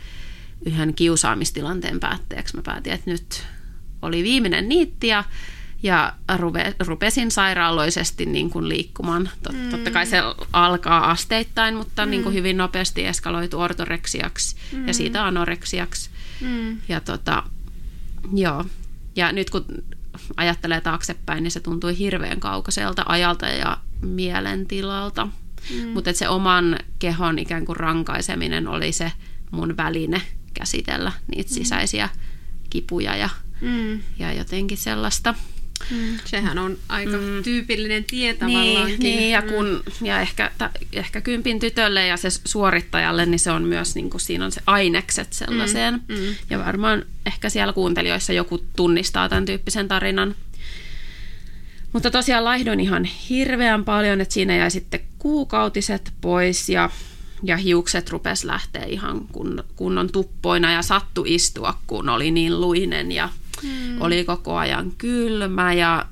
yhden 0.66 0.94
kiusaamistilanteen 0.94 2.00
päätteeksi 2.00 2.56
mä 2.56 2.62
päätin, 2.62 2.94
että 2.94 3.12
nyt 3.12 3.44
oli 4.02 4.24
viimeinen 4.24 4.70
niitti 4.70 5.08
ja, 5.08 5.24
ja 5.86 6.14
ruve, 6.38 6.76
rupesin 6.80 7.32
sairaaloisesti 7.32 8.26
niin 8.26 8.50
kuin 8.50 8.70
liikkumaan. 8.70 9.30
Tot, 9.44 9.56
mm. 9.56 9.70
Totta 9.70 9.92
kai 9.92 10.06
se 10.06 10.18
alkaa 10.54 11.12
asteittain, 11.12 11.76
mutta 11.76 12.06
mm. 12.06 12.10
niin 12.10 12.24
kuin 12.24 12.36
hyvin 12.36 12.58
nopeasti 12.58 13.06
eskaloitu 13.06 13.60
ortoreksiaksi 13.60 14.56
mm. 14.72 14.88
ja 14.88 14.94
siitä 14.94 15.26
anoreksiaksi. 15.26 16.10
Mm. 16.42 16.78
Ja 16.90 17.00
tota, 17.00 17.44
joo. 18.34 18.66
Ja 19.16 19.32
nyt 19.32 19.50
kun 19.50 19.66
ajattelee 20.38 20.82
taaksepäin, 20.82 21.44
niin 21.44 21.52
se 21.52 21.60
tuntui 21.60 21.98
hirveän 21.98 22.40
kaukaiselta 22.40 23.04
ajalta 23.08 23.46
ja 23.46 23.78
mielentilalta. 24.02 25.26
Mm. 25.26 25.88
Mutta 25.88 26.14
se 26.14 26.30
oman 26.30 26.80
kehon 27.00 27.40
ikään 27.40 27.66
kuin 27.66 27.78
rankaiseminen 27.78 28.68
oli 28.68 28.92
se 28.92 29.12
mun 29.52 29.78
väline 29.78 30.22
käsitellä 30.54 31.12
niitä 31.36 31.50
mm. 31.50 31.54
sisäisiä 31.54 32.10
kipuja 32.70 33.16
ja, 33.16 33.30
mm. 33.62 34.00
ja 34.20 34.34
jotenkin 34.34 34.78
sellaista. 34.78 35.36
Mm. 35.92 36.18
Sehän 36.26 36.58
on 36.58 36.78
aika 36.90 37.18
mm. 37.18 37.44
tyypillinen 37.44 38.04
tie. 38.04 38.36
Niin, 38.46 39.00
niin 39.00 39.32
ja, 39.32 39.42
kun, 39.42 39.84
ja 40.02 40.22
ehkä, 40.22 40.52
ta, 40.58 40.70
ehkä 40.94 41.22
kympin 41.22 41.60
tytölle 41.60 42.08
ja 42.08 42.18
se 42.18 42.30
suorittajalle, 42.30 43.26
niin 43.26 43.40
se 43.40 43.52
on 43.52 43.64
myös, 43.64 43.96
niin 43.96 44.10
kuin, 44.10 44.22
siinä 44.22 44.46
on 44.46 44.52
se 44.52 44.62
ainekset 44.68 45.34
sellaiseen. 45.34 45.94
Mm. 45.94 46.16
Mm. 46.16 46.36
Ja 46.50 46.60
varmaan 46.60 47.06
ehkä 47.26 47.50
siellä 47.50 47.74
kuuntelijoissa 47.74 48.34
joku 48.34 48.66
tunnistaa 48.76 49.30
tämän 49.30 49.46
tyyppisen 49.46 49.88
tarinan. 49.88 50.36
Mutta 51.94 52.12
tosiaan 52.12 52.44
laihdoin 52.44 52.80
ihan 52.80 53.06
hirveän 53.06 53.86
paljon, 53.86 54.22
että 54.22 54.34
siinä 54.34 54.56
jäi 54.56 54.72
sitten 54.72 55.00
kuukautiset 55.20 56.14
pois 56.22 56.70
ja, 56.70 56.90
ja 57.44 57.58
hiukset 57.58 58.10
rupes 58.10 58.44
lähteä 58.44 58.84
ihan 58.84 59.28
kun, 59.32 59.64
kunnon 59.76 60.12
tuppoina 60.12 60.72
ja 60.72 60.82
sattu 60.82 61.24
istua, 61.28 61.78
kun 61.88 62.10
oli 62.10 62.32
niin 62.32 62.62
luinen 62.62 63.12
ja 63.12 63.30
mm. 63.66 64.02
oli 64.02 64.24
koko 64.24 64.58
ajan 64.58 64.92
kylmä 64.98 65.74
ja 65.74 66.06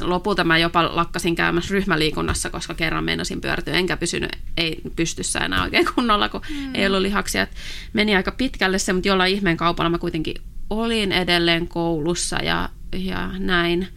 lopulta 0.00 0.44
mä 0.44 0.58
jopa 0.58 0.96
lakkasin 0.96 1.34
käymässä 1.34 1.72
ryhmäliikunnassa, 1.74 2.50
koska 2.50 2.74
kerran 2.74 3.04
meinasin 3.04 3.40
pyörtyä, 3.40 3.74
enkä 3.74 3.96
pysynyt 3.96 4.36
ei 4.56 4.80
pystyssä 4.96 5.38
enää 5.38 5.62
oikein 5.62 5.86
kunnolla, 5.94 6.28
kun 6.28 6.40
mm. 6.50 6.74
ei 6.74 6.86
ollut 6.86 7.02
lihaksia. 7.02 7.42
Et 7.42 7.50
meni 7.92 8.16
aika 8.16 8.30
pitkälle 8.30 8.78
se, 8.78 8.92
mutta 8.92 9.08
jollain 9.08 9.34
ihmeen 9.34 9.56
kaupalla 9.56 9.90
mä 9.90 9.98
kuitenkin 9.98 10.34
olin 10.70 11.12
edelleen 11.12 11.68
koulussa 11.68 12.36
ja, 12.36 12.68
ja 12.92 13.30
näin. 13.38 13.88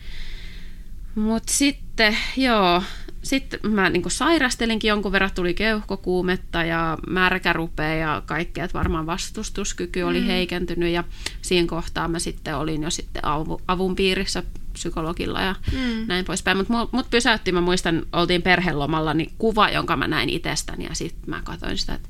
Mutta 1.15 1.53
sitten, 1.53 2.17
joo, 2.37 2.83
sitten 3.25 3.59
mä 3.63 3.89
niin 3.89 4.03
sairastelinkin 4.07 4.89
jonkun 4.89 5.11
verran, 5.11 5.31
tuli 5.35 5.53
keuhkokuumetta 5.53 6.63
ja 6.63 6.97
märkä 7.07 7.53
rupea 7.53 7.95
ja 7.95 8.23
kaikkea, 8.25 8.65
että 8.65 8.77
varmaan 8.77 9.05
vastustuskyky 9.05 10.01
oli 10.01 10.19
mm. 10.19 10.25
heikentynyt 10.25 10.89
ja 10.89 11.03
siinä 11.41 11.67
kohtaa 11.67 12.07
mä 12.07 12.19
sitten 12.19 12.57
olin 12.57 12.83
jo 12.83 12.89
sitten 12.89 13.21
avun 13.67 13.95
piirissä 13.95 14.43
psykologilla 14.73 15.41
ja 15.41 15.55
mm. 15.71 16.07
näin 16.07 16.25
poispäin. 16.25 16.57
Mutta 16.57 16.87
mut 16.91 17.09
pysäytti, 17.09 17.51
mä 17.51 17.61
muistan, 17.61 18.05
oltiin 18.13 18.41
perhelomalla, 18.41 19.13
niin 19.13 19.31
kuva, 19.37 19.69
jonka 19.69 19.97
mä 19.97 20.07
näin 20.07 20.29
itsestäni 20.29 20.85
ja 20.85 20.95
sitten 20.95 21.29
mä 21.29 21.41
katsoin 21.43 21.77
sitä, 21.77 21.93
että 21.93 22.09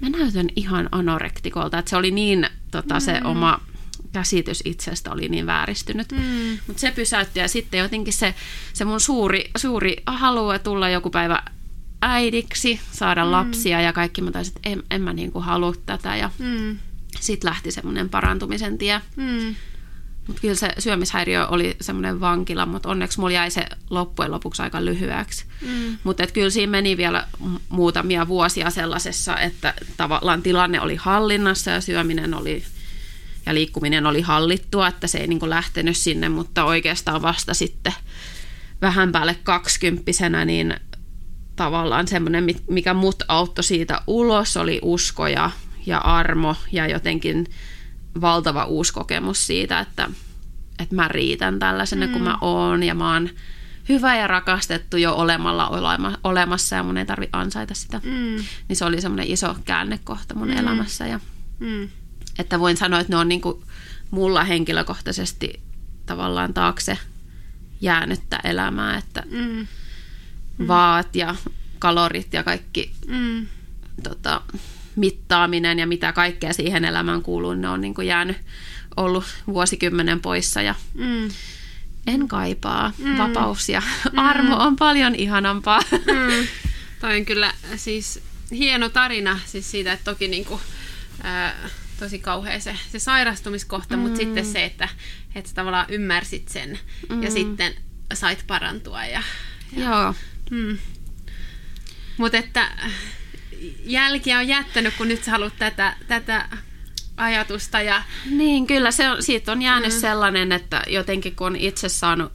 mä 0.00 0.08
näytän 0.10 0.46
ihan 0.56 0.88
anorektikolta, 0.92 1.78
että 1.78 1.90
se 1.90 1.96
oli 1.96 2.10
niin 2.10 2.46
tota, 2.70 3.00
se 3.00 3.20
mm. 3.20 3.26
oma 3.26 3.60
käsitys 4.14 4.62
itsestä 4.64 5.12
oli 5.12 5.28
niin 5.28 5.46
vääristynyt. 5.46 6.12
Mm. 6.12 6.58
Mutta 6.66 6.80
se 6.80 6.90
pysäytti 6.90 7.40
ja 7.40 7.48
sitten 7.48 7.80
jotenkin 7.80 8.12
se, 8.12 8.34
se 8.72 8.84
mun 8.84 9.00
suuri, 9.00 9.50
suuri 9.56 9.96
halu 10.06 10.58
tulla 10.62 10.88
joku 10.88 11.10
päivä 11.10 11.42
äidiksi, 12.02 12.80
saada 12.92 13.24
mm. 13.24 13.30
lapsia 13.30 13.80
ja 13.80 13.92
kaikki 13.92 14.22
mä 14.22 14.30
taisin, 14.30 14.54
että 14.56 14.70
en, 14.70 14.82
en 14.90 15.02
mä 15.02 15.12
niinku 15.12 15.40
halua 15.40 15.74
tätä 15.86 16.16
ja 16.16 16.30
mm. 16.38 16.78
sitten 17.20 17.48
lähti 17.48 17.70
semmoinen 17.70 18.08
parantumisen 18.08 18.78
tie. 18.78 19.00
Mm. 19.16 19.54
Mutta 20.26 20.40
kyllä 20.40 20.54
se 20.54 20.72
syömishäiriö 20.78 21.46
oli 21.46 21.76
semmoinen 21.80 22.20
vankila, 22.20 22.66
mutta 22.66 22.88
onneksi 22.88 23.20
mulla 23.20 23.32
jäi 23.32 23.50
se 23.50 23.66
loppujen 23.90 24.30
lopuksi 24.30 24.62
aika 24.62 24.84
lyhyeksi. 24.84 25.44
Mm. 25.60 25.98
Mutta 26.04 26.26
kyllä 26.26 26.50
siinä 26.50 26.70
meni 26.70 26.96
vielä 26.96 27.26
muutamia 27.68 28.28
vuosia 28.28 28.70
sellaisessa, 28.70 29.38
että 29.38 29.74
tavallaan 29.96 30.42
tilanne 30.42 30.80
oli 30.80 30.96
hallinnassa 30.96 31.70
ja 31.70 31.80
syöminen 31.80 32.34
oli 32.34 32.64
ja 33.46 33.54
liikkuminen 33.54 34.06
oli 34.06 34.20
hallittua, 34.20 34.88
että 34.88 35.06
se 35.06 35.18
ei 35.18 35.26
niin 35.26 35.40
kuin 35.40 35.50
lähtenyt 35.50 35.96
sinne, 35.96 36.28
mutta 36.28 36.64
oikeastaan 36.64 37.22
vasta 37.22 37.54
sitten 37.54 37.92
vähän 38.80 39.12
päälle 39.12 39.36
kaksikymppisenä 39.42 40.44
niin 40.44 40.74
tavallaan 41.56 42.08
semmoinen, 42.08 42.46
mikä 42.70 42.94
mut 42.94 43.22
auttoi 43.28 43.64
siitä 43.64 44.00
ulos, 44.06 44.56
oli 44.56 44.78
usko 44.82 45.26
ja, 45.26 45.50
ja 45.86 45.98
armo 45.98 46.56
ja 46.72 46.86
jotenkin 46.86 47.46
valtava 48.20 48.64
uusi 48.64 48.92
kokemus 48.92 49.46
siitä, 49.46 49.80
että, 49.80 50.10
että 50.78 50.94
mä 50.94 51.08
riitän 51.08 51.58
tällaisena 51.58 52.06
mm. 52.06 52.12
kuin 52.12 52.24
mä 52.24 52.38
oon 52.40 52.82
ja 52.82 52.94
mä 52.94 53.12
oon 53.12 53.30
hyvä 53.88 54.16
ja 54.16 54.26
rakastettu 54.26 54.96
jo 54.96 55.14
olemalla 55.14 55.70
olemassa 56.24 56.76
ja 56.76 56.82
mun 56.82 56.96
ei 56.96 57.06
tarvi 57.06 57.28
ansaita 57.32 57.74
sitä. 57.74 58.00
Mm. 58.04 58.44
Niin 58.68 58.76
se 58.76 58.84
oli 58.84 59.00
semmoinen 59.00 59.26
iso 59.26 59.56
käännekohta 59.64 60.34
mun 60.34 60.48
mm. 60.48 60.56
elämässä. 60.56 61.06
Ja, 61.06 61.20
mm. 61.58 61.88
Että 62.38 62.60
voin 62.60 62.76
sanoa, 62.76 63.00
että 63.00 63.12
ne 63.12 63.16
on 63.16 63.28
niinku 63.28 63.64
mulla 64.10 64.44
henkilökohtaisesti 64.44 65.60
tavallaan 66.06 66.54
taakse 66.54 66.98
jäänyttä 67.80 68.40
elämää, 68.44 68.98
että 68.98 69.22
mm. 69.30 69.66
Mm. 70.58 70.68
vaat 70.68 71.16
ja 71.16 71.34
kalorit 71.78 72.32
ja 72.32 72.42
kaikki 72.42 72.92
mm. 73.06 73.46
tota, 74.02 74.40
mittaaminen 74.96 75.78
ja 75.78 75.86
mitä 75.86 76.12
kaikkea 76.12 76.52
siihen 76.52 76.84
elämään 76.84 77.22
kuuluu, 77.22 77.54
ne 77.54 77.68
on 77.68 77.80
niin 77.80 77.94
kuin 77.94 78.06
jäänyt 78.06 78.36
ollut 78.96 79.24
vuosikymmenen 79.46 80.20
poissa 80.20 80.62
ja 80.62 80.74
mm. 80.94 81.30
en 82.06 82.28
kaipaa. 82.28 82.92
Mm. 82.98 83.18
Vapaus 83.18 83.68
ja 83.68 83.82
mm. 84.12 84.18
armo 84.18 84.56
on 84.56 84.76
paljon 84.76 85.14
ihanampaa. 85.14 85.80
Mm. 85.90 86.46
Toi 87.00 87.18
on 87.18 87.24
kyllä 87.24 87.52
siis 87.76 88.22
hieno 88.50 88.88
tarina 88.88 89.40
siis 89.46 89.70
siitä, 89.70 89.92
että 89.92 90.04
toki 90.04 90.28
niin 90.28 90.44
kuin, 90.44 90.60
ää, 91.22 91.54
tosi 91.98 92.18
kauhea 92.18 92.60
se, 92.60 92.76
se 92.92 92.98
sairastumiskohta, 92.98 93.96
mm. 93.96 94.02
mutta 94.02 94.16
sitten 94.16 94.46
se, 94.46 94.64
että, 94.64 94.88
että 95.34 95.48
sä 95.50 95.54
tavallaan 95.54 95.86
ymmärsit 95.88 96.48
sen 96.48 96.78
mm. 97.08 97.22
ja 97.22 97.30
sitten 97.30 97.74
sait 98.14 98.44
parantua. 98.46 99.04
Ja, 99.04 99.22
ja, 99.76 99.84
Joo. 99.84 100.14
Mm. 100.50 100.78
Mutta 102.16 102.38
että 102.38 102.70
jälkiä 103.84 104.38
on 104.38 104.48
jättänyt, 104.48 104.94
kun 104.94 105.08
nyt 105.08 105.24
sä 105.24 105.30
haluat 105.30 105.56
tätä, 105.58 105.96
tätä 106.08 106.48
ajatusta. 107.16 107.80
Ja... 107.80 108.02
Niin, 108.30 108.66
kyllä 108.66 108.90
se 108.90 109.10
on, 109.10 109.22
siitä 109.22 109.52
on 109.52 109.62
jäänyt 109.62 109.92
mm. 109.92 110.00
sellainen, 110.00 110.52
että 110.52 110.82
jotenkin 110.86 111.36
kun 111.36 111.46
on 111.46 111.56
itse 111.56 111.88
saanut 111.88 112.32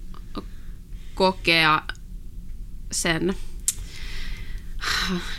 kokea 1.13 1.82
sen 2.92 3.36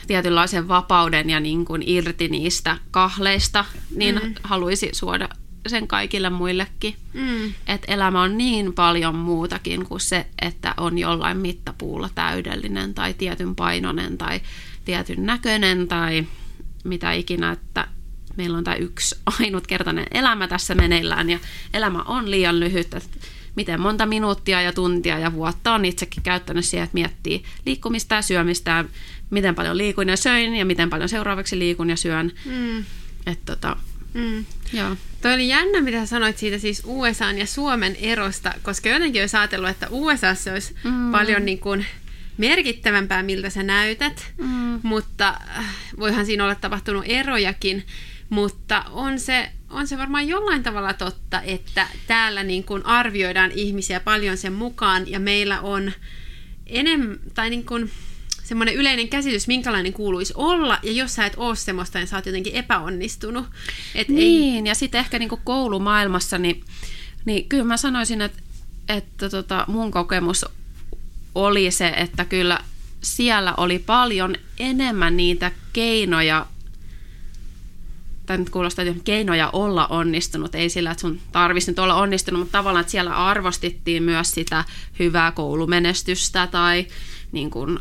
tietynlaisen 0.06 0.68
vapauden 0.68 1.30
ja 1.30 1.40
niin 1.40 1.64
kuin 1.64 1.82
irti 1.86 2.28
niistä 2.28 2.76
kahleista, 2.90 3.64
niin 3.96 4.20
mm. 4.24 4.34
haluaisi 4.42 4.88
suoda 4.92 5.28
sen 5.66 5.88
kaikille 5.88 6.30
muillekin. 6.30 6.96
Mm. 7.12 7.54
Että 7.66 7.92
elämä 7.92 8.22
on 8.22 8.38
niin 8.38 8.72
paljon 8.72 9.14
muutakin 9.14 9.84
kuin 9.86 10.00
se, 10.00 10.26
että 10.42 10.74
on 10.76 10.98
jollain 10.98 11.36
mittapuulla 11.36 12.10
täydellinen 12.14 12.94
tai 12.94 13.14
tietyn 13.14 13.56
painoinen 13.56 14.18
tai 14.18 14.40
tietyn 14.84 15.26
näköinen 15.26 15.88
tai 15.88 16.26
mitä 16.84 17.12
ikinä, 17.12 17.50
että 17.52 17.88
meillä 18.36 18.58
on 18.58 18.64
tämä 18.64 18.76
yksi 18.76 19.16
ainutkertainen 19.40 20.06
elämä 20.10 20.48
tässä 20.48 20.74
meneillään 20.74 21.30
ja 21.30 21.38
elämä 21.74 22.02
on 22.02 22.30
liian 22.30 22.60
lyhyt, 22.60 22.94
että 22.94 23.18
miten 23.60 23.80
monta 23.80 24.06
minuuttia 24.06 24.62
ja 24.62 24.72
tuntia 24.72 25.18
ja 25.18 25.32
vuotta 25.32 25.72
on 25.72 25.84
itsekin 25.84 26.22
käyttänyt 26.22 26.64
siihen, 26.64 26.84
että 26.84 26.94
miettii 26.94 27.44
liikkumista 27.66 28.14
ja 28.14 28.22
syömistä 28.22 28.70
ja 28.70 28.84
miten 29.30 29.54
paljon 29.54 29.78
liikun 29.78 30.08
ja 30.08 30.16
söin 30.16 30.56
ja 30.56 30.64
miten 30.64 30.90
paljon 30.90 31.08
seuraavaksi 31.08 31.58
liikun 31.58 31.90
ja 31.90 31.96
syön. 31.96 32.32
Mm. 32.44 32.84
Että 33.26 33.56
tota, 33.56 33.76
mm. 34.14 34.44
joo. 34.72 34.96
Toi 35.22 35.34
oli 35.34 35.48
jännä, 35.48 35.80
mitä 35.80 36.06
sanoit 36.06 36.38
siitä 36.38 36.58
siis 36.58 36.82
USA 36.84 37.32
ja 37.32 37.46
Suomen 37.46 37.96
erosta, 37.96 38.54
koska 38.62 38.88
jotenkin 38.88 39.22
olisi 39.22 39.36
ajatellut, 39.36 39.70
että 39.70 39.86
USA 39.90 40.28
olisi 40.52 40.76
mm. 40.84 41.10
paljon 41.10 41.44
niin 41.44 41.58
kuin 41.58 41.86
merkittävämpää, 42.38 43.22
miltä 43.22 43.50
sä 43.50 43.62
näytät, 43.62 44.32
mm. 44.38 44.80
mutta 44.82 45.28
äh, 45.58 45.64
voihan 45.98 46.26
siinä 46.26 46.44
olla 46.44 46.54
tapahtunut 46.54 47.04
erojakin, 47.06 47.86
mutta 48.30 48.84
on 48.90 49.18
se, 49.18 49.52
on 49.70 49.86
se 49.86 49.98
varmaan 49.98 50.28
jollain 50.28 50.62
tavalla 50.62 50.94
totta, 50.94 51.42
että 51.42 51.86
täällä 52.06 52.42
niin 52.42 52.64
kuin 52.64 52.86
arvioidaan 52.86 53.50
ihmisiä 53.54 54.00
paljon 54.00 54.36
sen 54.36 54.52
mukaan 54.52 55.10
ja 55.10 55.20
meillä 55.20 55.60
on 55.60 55.92
enemmän, 56.66 57.18
tai 57.34 57.50
niin 57.50 57.66
kuin, 57.66 57.90
semmoinen 58.44 58.74
yleinen 58.74 59.08
käsitys, 59.08 59.46
minkälainen 59.46 59.92
kuuluisi 59.92 60.32
olla, 60.36 60.78
ja 60.82 60.92
jos 60.92 61.14
sä 61.14 61.26
et 61.26 61.34
ole 61.36 61.56
semmoista, 61.56 61.98
niin 61.98 62.08
sä 62.08 62.16
oot 62.16 62.26
jotenkin 62.26 62.54
epäonnistunut. 62.54 63.46
Et 63.94 64.08
niin, 64.08 64.66
ei... 64.66 64.70
ja 64.70 64.74
sitten 64.74 64.98
ehkä 64.98 65.18
niinku 65.18 65.40
koulumaailmassa, 65.44 66.38
niin, 66.38 66.64
niin 67.24 67.48
kyllä 67.48 67.64
mä 67.64 67.76
sanoisin, 67.76 68.22
että, 68.22 68.42
että 68.88 69.30
tota, 69.30 69.64
mun 69.68 69.90
kokemus 69.90 70.44
oli 71.34 71.70
se, 71.70 71.88
että 71.88 72.24
kyllä 72.24 72.58
siellä 73.02 73.54
oli 73.56 73.78
paljon 73.78 74.36
enemmän 74.58 75.16
niitä 75.16 75.52
keinoja, 75.72 76.46
tai 78.30 78.38
nyt 78.38 78.50
kuulostaa, 78.50 78.84
että 78.84 79.04
keinoja 79.04 79.50
olla 79.52 79.86
onnistunut, 79.86 80.54
ei 80.54 80.68
sillä, 80.68 80.90
että 80.90 81.00
sun 81.00 81.20
tarvitsisi 81.32 81.70
nyt 81.70 81.78
olla 81.78 81.94
onnistunut, 81.94 82.40
mutta 82.40 82.58
tavallaan, 82.58 82.80
että 82.80 82.90
siellä 82.90 83.26
arvostettiin 83.26 84.02
myös 84.02 84.30
sitä 84.30 84.64
hyvää 84.98 85.32
koulumenestystä 85.32 86.46
tai 86.46 86.86
niin 87.32 87.50
kuin 87.50 87.78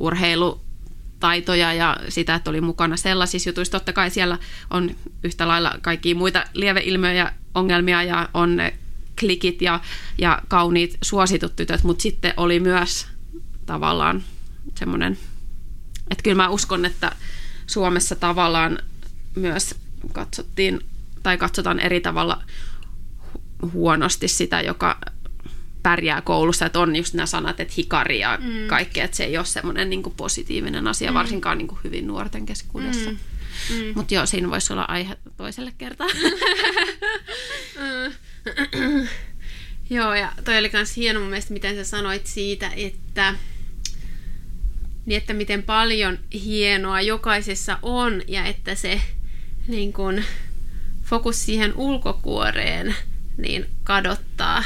urheilutaitoja 0.00 1.72
ja 1.72 1.96
sitä, 2.08 2.34
että 2.34 2.50
oli 2.50 2.60
mukana 2.60 2.96
sellaisissa 2.96 3.48
jutuissa. 3.48 3.72
Totta 3.72 3.92
kai 3.92 4.10
siellä 4.10 4.38
on 4.70 4.90
yhtä 5.24 5.48
lailla 5.48 5.74
kaikkia 5.82 6.14
muita 6.14 6.44
lieveilmiöjä, 6.52 7.32
ongelmia 7.54 8.02
ja 8.02 8.28
on 8.34 8.56
ne 8.56 8.74
klikit 9.20 9.62
ja, 9.62 9.80
ja 10.18 10.42
kauniit 10.48 10.98
suositut 11.02 11.56
tytöt, 11.56 11.82
mutta 11.84 12.02
sitten 12.02 12.34
oli 12.36 12.60
myös 12.60 13.06
tavallaan 13.66 14.22
semmoinen, 14.74 15.18
että 16.10 16.22
kyllä 16.22 16.42
mä 16.42 16.48
uskon, 16.48 16.84
että 16.84 17.12
Suomessa 17.66 18.14
tavallaan 18.16 18.78
myös 19.38 19.74
katsottiin 20.12 20.80
tai 21.22 21.38
katsotaan 21.38 21.80
eri 21.80 22.00
tavalla 22.00 22.42
huonosti 23.72 24.28
sitä, 24.28 24.60
joka 24.60 24.98
pärjää 25.82 26.20
koulussa, 26.20 26.66
että 26.66 26.80
on 26.80 26.96
just 26.96 27.14
nämä 27.14 27.26
sanat, 27.26 27.60
että 27.60 27.74
hikari 27.76 28.18
ja 28.18 28.38
mm. 28.42 28.66
kaikkea, 28.66 29.04
että 29.04 29.16
se 29.16 29.24
ei 29.24 29.36
ole 29.36 29.46
semmoinen 29.46 29.90
niin 29.90 30.02
positiivinen 30.16 30.88
asia, 30.88 31.10
mm. 31.10 31.14
varsinkaan 31.14 31.58
niin 31.58 31.68
kuin 31.68 31.78
hyvin 31.84 32.06
nuorten 32.06 32.46
keskuudessa. 32.46 33.10
Mm. 33.10 33.18
Mm. 33.70 33.92
Mutta 33.94 34.14
joo, 34.14 34.26
siinä 34.26 34.50
voisi 34.50 34.72
olla 34.72 34.84
aihe 34.88 35.16
toiselle 35.36 35.72
kertaa. 35.78 36.06
joo, 39.90 40.14
ja 40.14 40.32
toi 40.44 40.58
oli 40.58 40.70
myös 40.72 40.96
hieno 40.96 41.20
mun 41.20 41.28
mielestä, 41.28 41.52
miten 41.52 41.76
sä 41.76 41.84
sanoit 41.84 42.26
siitä, 42.26 42.70
että 42.76 43.34
niin 45.06 45.18
että 45.18 45.34
miten 45.34 45.62
paljon 45.62 46.18
hienoa 46.34 47.00
jokaisessa 47.00 47.78
on 47.82 48.22
ja 48.28 48.44
että 48.44 48.74
se 48.74 49.00
niin 49.68 49.92
kun, 49.92 50.22
fokus 51.04 51.44
siihen 51.46 51.74
ulkokuoreen 51.76 52.94
niin 53.36 53.66
kadottaa 53.84 54.64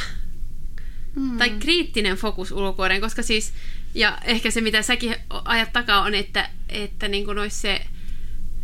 mm. 1.17 1.39
tai 1.39 1.51
kriittinen 1.51 2.17
fokus 2.17 2.53
ulkokuoreen, 2.53 3.01
koska 3.01 3.23
siis, 3.23 3.53
ja 3.95 4.19
ehkä 4.25 4.51
se 4.51 4.61
mitä 4.61 4.83
säkin 4.83 5.15
ajat 5.45 5.73
takaa 5.73 6.03
on, 6.03 6.15
että, 6.15 6.51
että 6.69 7.09
niin 7.09 7.25
kuin 7.25 7.39
olisi 7.39 7.57
se 7.57 7.81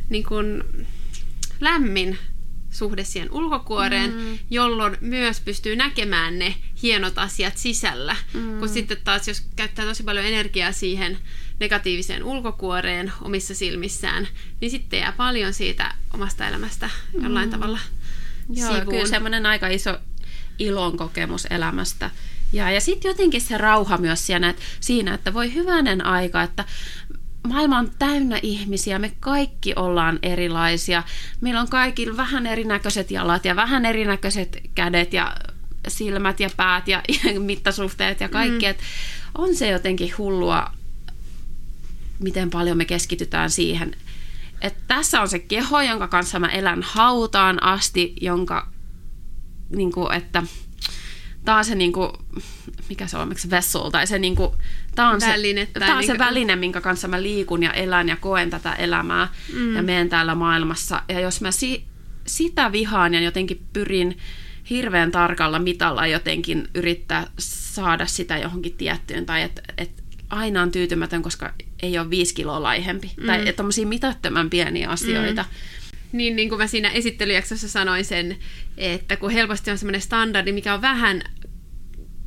niin 0.09 0.24
kuin 0.24 0.62
lämmin 1.61 2.18
suhde 2.70 3.04
siihen 3.04 3.33
ulkokuoreen, 3.33 4.14
mm. 4.14 4.38
jolloin 4.50 4.96
myös 5.00 5.40
pystyy 5.40 5.76
näkemään 5.76 6.38
ne 6.38 6.54
hienot 6.83 7.18
asiat 7.18 7.57
sisällä. 7.57 8.16
Mm. 8.35 8.59
Kun 8.59 8.68
sitten 8.68 8.96
taas, 9.04 9.28
jos 9.28 9.42
käyttää 9.57 9.85
tosi 9.85 10.02
paljon 10.02 10.26
energiaa 10.26 10.72
siihen 10.72 11.18
negatiiviseen 11.61 12.24
ulkokuoreen 12.24 13.12
omissa 13.22 13.54
silmissään, 13.54 14.28
niin 14.61 14.70
sitten 14.70 15.00
jää 15.00 15.12
paljon 15.12 15.54
siitä 15.54 15.94
omasta 16.14 16.48
elämästä 16.48 16.90
jollain 17.22 17.48
mm. 17.48 17.50
tavalla 17.50 17.78
Joo, 18.50 18.72
sivuun. 18.72 18.87
kyllä 18.87 19.07
semmoinen 19.07 19.46
aika 19.46 19.68
iso 19.68 19.98
ilon 20.59 20.96
kokemus 20.96 21.46
elämästä 21.50 22.11
ja, 22.52 22.70
ja 22.70 22.81
sitten 22.81 23.09
jotenkin 23.09 23.40
se 23.40 23.59
rauha 23.59 23.96
myös 23.96 24.26
siinä, 24.26 24.48
että, 24.48 24.62
siinä, 24.81 25.14
että 25.14 25.35
voi 25.35 25.54
hyvänen 25.54 26.07
aika, 26.07 26.42
että 26.42 26.64
maailma 27.46 27.79
on 27.79 27.90
täynnä 27.98 28.38
ihmisiä, 28.42 28.98
me 28.98 29.12
kaikki 29.20 29.72
ollaan 29.77 30.18
erilaisia. 30.22 31.03
Meillä 31.40 31.61
on 31.61 31.68
kaikilla 31.68 32.16
vähän 32.16 32.46
erinäköiset 32.46 33.11
jalat 33.11 33.44
ja 33.44 33.57
vähän 33.57 33.87
erinäköiset 33.87 34.59
kädet 34.74 35.12
ja 35.12 35.37
silmät 35.88 36.40
ja 36.40 36.51
päät 36.57 36.88
ja, 36.88 37.03
ja 37.09 37.40
mittasuhteet 37.51 38.20
ja 38.20 38.29
kaikki. 38.29 38.66
Mm. 38.66 38.70
Et 38.70 38.79
on 39.38 39.55
se 39.55 39.68
jotenkin 39.70 40.12
hullua, 40.18 40.70
miten 42.18 42.51
paljon 42.51 42.77
me 42.77 42.85
keskitytään 42.85 43.51
siihen. 43.51 43.96
että 44.61 44.83
tässä 44.88 45.20
on 45.20 45.29
se 45.29 45.38
keho, 45.38 45.81
jonka 45.81 46.09
kanssa 46.09 46.38
mä 46.38 46.48
elän 46.48 46.83
hautaan 46.83 47.62
asti, 47.62 48.14
jonka, 48.20 48.68
niin 49.70 49.92
kuin, 49.92 50.14
että 50.14 50.42
tämä 51.44 51.59
on 51.59 51.64
se 51.64 51.74
niinku, 51.74 52.12
mikä 52.88 53.07
se 53.07 53.16
on, 53.16 53.29
miksi 53.29 53.51
vessel, 53.51 53.90
tai 53.90 54.07
se 54.07 54.18
niinku, 54.18 54.55
tämä 54.94 55.11
on, 55.11 55.20
väline, 55.20 55.64
se, 55.64 55.81
tää 55.81 55.94
on 55.94 55.98
niinku... 55.98 56.12
se 56.12 56.18
väline, 56.18 56.57
minkä 56.57 56.81
kanssa 56.81 57.09
mä 57.09 57.22
liikun 57.22 57.62
ja 57.62 57.72
elän 57.72 58.09
ja 58.09 58.16
koen 58.16 58.51
tätä 58.51 58.72
elämää 58.72 59.29
mm. 59.53 59.77
ja 59.77 59.83
menen 59.83 60.09
täällä 60.09 60.35
maailmassa. 60.35 61.03
Ja 61.09 61.20
jos 61.20 61.40
mä 61.40 61.51
si, 61.51 61.85
sitä 62.27 62.72
vihaan 62.72 63.14
ja 63.14 63.20
jotenkin 63.20 63.66
pyrin 63.72 64.18
hirveän 64.70 65.11
tarkalla 65.11 65.59
mitalla 65.59 66.07
jotenkin 66.07 66.68
yrittää 66.74 67.27
saada 67.38 68.07
sitä 68.07 68.38
johonkin 68.38 68.72
tiettyyn, 68.72 69.27
tai 69.27 69.42
että 69.42 69.62
et 69.77 70.05
aina 70.31 70.62
on 70.62 70.70
tyytymätön, 70.70 71.22
koska 71.22 71.53
ei 71.83 71.98
ole 71.98 72.11
viisi 72.11 72.35
kiloa 72.35 72.62
laihempi. 72.62 73.12
Mm. 73.16 73.27
Tai 73.27 73.53
tuommoisia 73.53 73.87
mitättömän 73.87 74.51
pieniä 74.51 74.88
asioita. 74.88 75.42
Mm. 75.42 75.48
Niin, 76.12 76.37
niin 76.37 76.49
kuin 76.49 76.59
mä 76.59 76.66
siinä 76.66 76.90
esittelyjaksossa 76.90 77.68
sanoin 77.68 78.05
sen, 78.05 78.37
että 78.77 79.16
kun 79.16 79.31
helposti 79.31 79.71
on 79.71 79.79
semmoinen 79.79 80.01
standardi, 80.01 80.53
mikä 80.53 80.75
on 80.75 80.83
vähän 80.83 81.23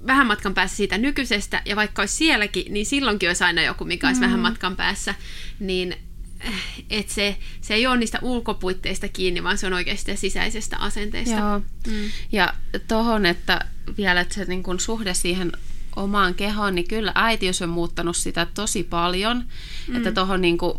vähän 0.08 0.28
matkan 0.28 0.54
päässä 0.54 0.78
siitä 0.78 0.98
nykyisestä, 0.98 1.62
ja 1.66 1.76
vaikka 1.76 2.02
olisi 2.02 2.16
sielläkin, 2.16 2.74
niin 2.74 2.86
silloinkin 2.86 3.30
olisi 3.30 3.44
aina 3.44 3.62
joku, 3.62 3.86
mikä 3.86 4.08
olisi 4.08 4.22
mm. 4.22 4.26
vähän 4.26 4.40
matkan 4.40 4.76
päässä, 4.76 5.16
niin 5.60 5.96
eh, 6.40 6.54
et 6.90 7.10
se, 7.10 7.38
se 7.62 7.74
ei 7.74 7.88
ole 7.88 7.98
niistä 7.98 8.20
ulkopuitteista 8.22 9.08
kiinni, 9.08 9.44
vaan 9.44 9.58
se 9.58 9.68
on 9.68 9.74
oikeasti 9.74 10.18
sisäisestä 10.18 10.78
asenteesta. 10.78 11.36
Joo. 11.36 11.60
Mm. 11.88 12.12
Ja 12.32 12.54
tohon, 12.88 13.26
että 13.26 13.66
vielä 13.98 14.22
että 14.22 14.34
se 14.34 14.46
niin 14.46 14.64
kun 14.64 14.80
suhde 14.80 15.14
siihen 15.14 15.52
omaan 15.96 16.36
kehoon, 16.36 16.76
niin 16.76 16.88
kyllä 16.88 17.12
äitiys 17.16 17.62
on 17.62 17.70
muuttanut 17.70 18.18
sitä 18.18 18.48
tosi 18.54 18.84
paljon. 18.84 19.44
Mm. 19.88 19.96
Että 19.96 20.12
tohon 20.12 20.42
niin 20.42 20.58
kuin, 20.58 20.74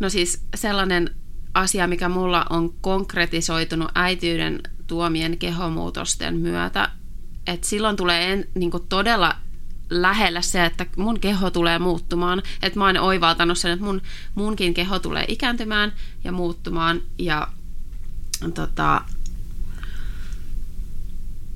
no 0.00 0.08
siis 0.10 0.42
sellainen 0.54 1.14
asia, 1.54 1.86
mikä 1.86 2.08
mulla 2.08 2.46
on 2.50 2.74
konkretisoitunut 2.80 3.90
äitiyden 3.94 4.60
tuomien 4.86 5.38
kehomuutosten 5.38 6.36
myötä, 6.36 6.88
että 7.46 7.68
silloin 7.68 7.96
tulee 7.96 8.32
en, 8.32 8.48
niin 8.54 8.70
todella 8.88 9.36
lähellä 9.90 10.42
se, 10.42 10.64
että 10.64 10.86
mun 10.96 11.20
keho 11.20 11.50
tulee 11.50 11.78
muuttumaan. 11.78 12.42
Että 12.62 12.78
mä 12.78 12.86
oon 12.86 12.96
oivaltanut 12.96 13.58
sen, 13.58 13.70
että 13.70 13.84
mun, 13.84 14.02
munkin 14.34 14.74
keho 14.74 14.98
tulee 14.98 15.24
ikääntymään 15.28 15.92
ja 16.24 16.32
muuttumaan. 16.32 17.02
Ja 17.18 17.48
tota, 18.54 19.04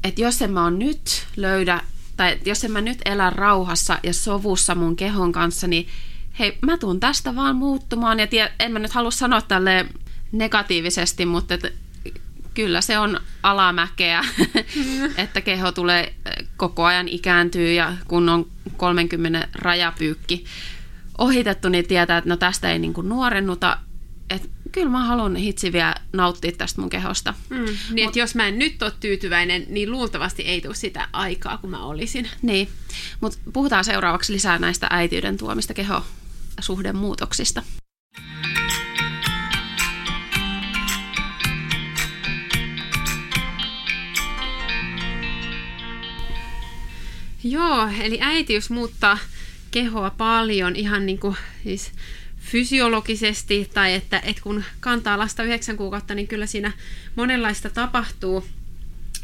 että 0.04 0.20
jos 0.20 0.42
en 0.42 0.50
mä 0.50 0.64
oon 0.64 0.78
nyt 0.78 1.26
löydä, 1.36 1.80
tai 2.16 2.38
jos 2.44 2.64
en 2.64 2.72
mä 2.72 2.80
nyt 2.80 2.98
elä 3.04 3.30
rauhassa 3.30 3.98
ja 4.02 4.14
sovussa 4.14 4.74
mun 4.74 4.96
kehon 4.96 5.32
kanssa, 5.32 5.66
niin 5.66 5.88
hei, 6.38 6.58
mä 6.62 6.78
tuun 6.78 7.00
tästä 7.00 7.36
vaan 7.36 7.56
muuttumaan. 7.56 8.20
Ja 8.20 8.26
tie, 8.26 8.52
en 8.60 8.72
mä 8.72 8.78
nyt 8.78 8.92
halua 8.92 9.10
sanoa 9.10 9.42
tälle 9.42 9.86
negatiivisesti, 10.32 11.26
mutta 11.26 11.54
et, 11.54 11.74
kyllä 12.54 12.80
se 12.80 12.98
on 12.98 13.20
alamäkeä, 13.42 14.24
että 15.16 15.40
keho 15.40 15.72
tulee 15.72 16.14
koko 16.56 16.84
ajan 16.84 17.08
ikääntyy 17.08 17.72
ja 17.72 17.92
kun 18.08 18.28
on 18.28 18.46
30 18.76 19.48
rajapyykki 19.54 20.44
ohitettu, 21.18 21.68
niin 21.68 21.88
tietää, 21.88 22.18
että 22.18 22.30
no 22.30 22.36
tästä 22.36 22.72
ei 22.72 22.78
niin 22.78 22.94
kuin 22.94 23.08
nuorennuta. 23.08 23.78
Et 24.30 24.50
kyllä 24.72 24.90
mä 24.90 25.04
haluan 25.04 25.36
hitsi 25.36 25.72
vielä 25.72 25.94
nauttia 26.12 26.52
tästä 26.52 26.80
mun 26.80 26.90
kehosta. 26.90 27.34
Mm, 27.50 27.64
niin, 27.90 28.08
Mut, 28.08 28.16
jos 28.16 28.34
mä 28.34 28.48
en 28.48 28.58
nyt 28.58 28.82
ole 28.82 28.92
tyytyväinen, 29.00 29.66
niin 29.68 29.90
luultavasti 29.90 30.42
ei 30.42 30.60
tule 30.60 30.74
sitä 30.74 31.08
aikaa, 31.12 31.58
kun 31.58 31.70
mä 31.70 31.84
olisin. 31.84 32.28
Niin, 32.42 32.68
mutta 33.20 33.38
puhutaan 33.52 33.84
seuraavaksi 33.84 34.32
lisää 34.32 34.58
näistä 34.58 34.86
äitiyden 34.90 35.36
tuomista 35.36 35.74
kehosuhdemuutoksista. 36.58 37.62
Joo, 47.44 47.88
eli 48.00 48.18
äitiys 48.20 48.70
muuttaa 48.70 49.18
kehoa 49.70 50.10
paljon 50.10 50.76
ihan 50.76 51.06
niin 51.06 51.18
kuin 51.18 51.36
siis 51.62 51.92
fysiologisesti 52.38 53.70
tai 53.74 53.94
että, 53.94 54.20
että 54.24 54.42
kun 54.42 54.64
kantaa 54.80 55.18
lasta 55.18 55.42
yhdeksän 55.42 55.76
kuukautta, 55.76 56.14
niin 56.14 56.28
kyllä 56.28 56.46
siinä 56.46 56.72
monenlaista 57.16 57.70
tapahtuu 57.70 58.44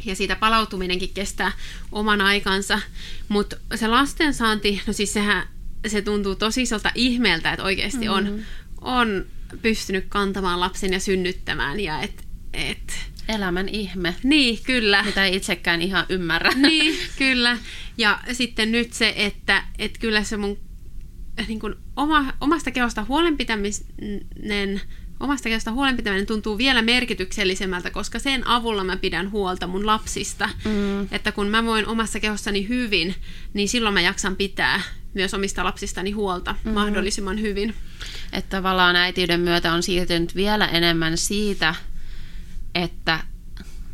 ja 0.05 0.15
siitä 0.15 0.35
palautuminenkin 0.35 1.13
kestää 1.13 1.51
oman 1.91 2.21
aikansa. 2.21 2.79
Mutta 3.27 3.55
se 3.75 3.87
lastensaanti, 3.87 4.81
no 4.87 4.93
siis 4.93 5.13
sehän 5.13 5.54
se 5.87 6.01
tuntuu 6.01 6.35
tosi 6.35 6.61
isolta 6.61 6.91
ihmeeltä, 6.95 7.51
että 7.51 7.63
oikeasti 7.63 8.09
on, 8.09 8.23
mm-hmm. 8.23 8.43
on 8.81 9.25
pystynyt 9.61 10.05
kantamaan 10.09 10.59
lapsen 10.59 10.93
ja 10.93 10.99
synnyttämään 10.99 11.79
ja 11.79 12.01
että 12.01 12.23
et, 12.53 12.93
Elämän 13.29 13.69
ihme. 13.69 14.15
Niin, 14.23 14.59
kyllä. 14.63 15.03
Mitä 15.03 15.25
ei 15.25 15.35
itsekään 15.35 15.81
ihan 15.81 16.05
ymmärrä. 16.09 16.51
Niin, 16.55 16.95
kyllä. 17.17 17.57
Ja 17.97 18.19
sitten 18.31 18.71
nyt 18.71 18.93
se, 18.93 19.13
että, 19.15 19.63
että 19.79 19.99
kyllä 19.99 20.23
se 20.23 20.37
mun 20.37 20.57
niin 21.47 21.59
kuin 21.59 21.75
oma, 21.95 22.33
omasta 22.41 22.71
kehosta 22.71 23.05
huolenpitäminen 23.07 24.81
omasta 25.19 25.49
kehosta 25.49 25.71
huolenpitäminen 25.71 26.25
tuntuu 26.25 26.57
vielä 26.57 26.81
merkityksellisemmältä, 26.81 27.91
koska 27.91 28.19
sen 28.19 28.47
avulla 28.47 28.83
mä 28.83 28.97
pidän 28.97 29.31
huolta 29.31 29.67
mun 29.67 29.85
lapsista. 29.85 30.49
Mm. 30.65 31.07
Että 31.11 31.31
kun 31.31 31.47
mä 31.47 31.65
voin 31.65 31.87
omassa 31.87 32.19
kehossani 32.19 32.67
hyvin, 32.67 33.15
niin 33.53 33.69
silloin 33.69 33.93
mä 33.93 34.01
jaksan 34.01 34.35
pitää 34.35 34.81
myös 35.13 35.33
omista 35.33 35.63
lapsistani 35.63 36.11
huolta 36.11 36.55
mm. 36.63 36.71
mahdollisimman 36.71 37.41
hyvin. 37.41 37.75
Että 38.33 38.57
tavallaan 38.57 38.95
äitiyden 38.95 39.39
myötä 39.39 39.73
on 39.73 39.83
siirtynyt 39.83 40.35
vielä 40.35 40.67
enemmän 40.67 41.17
siitä, 41.17 41.75
että 42.75 43.19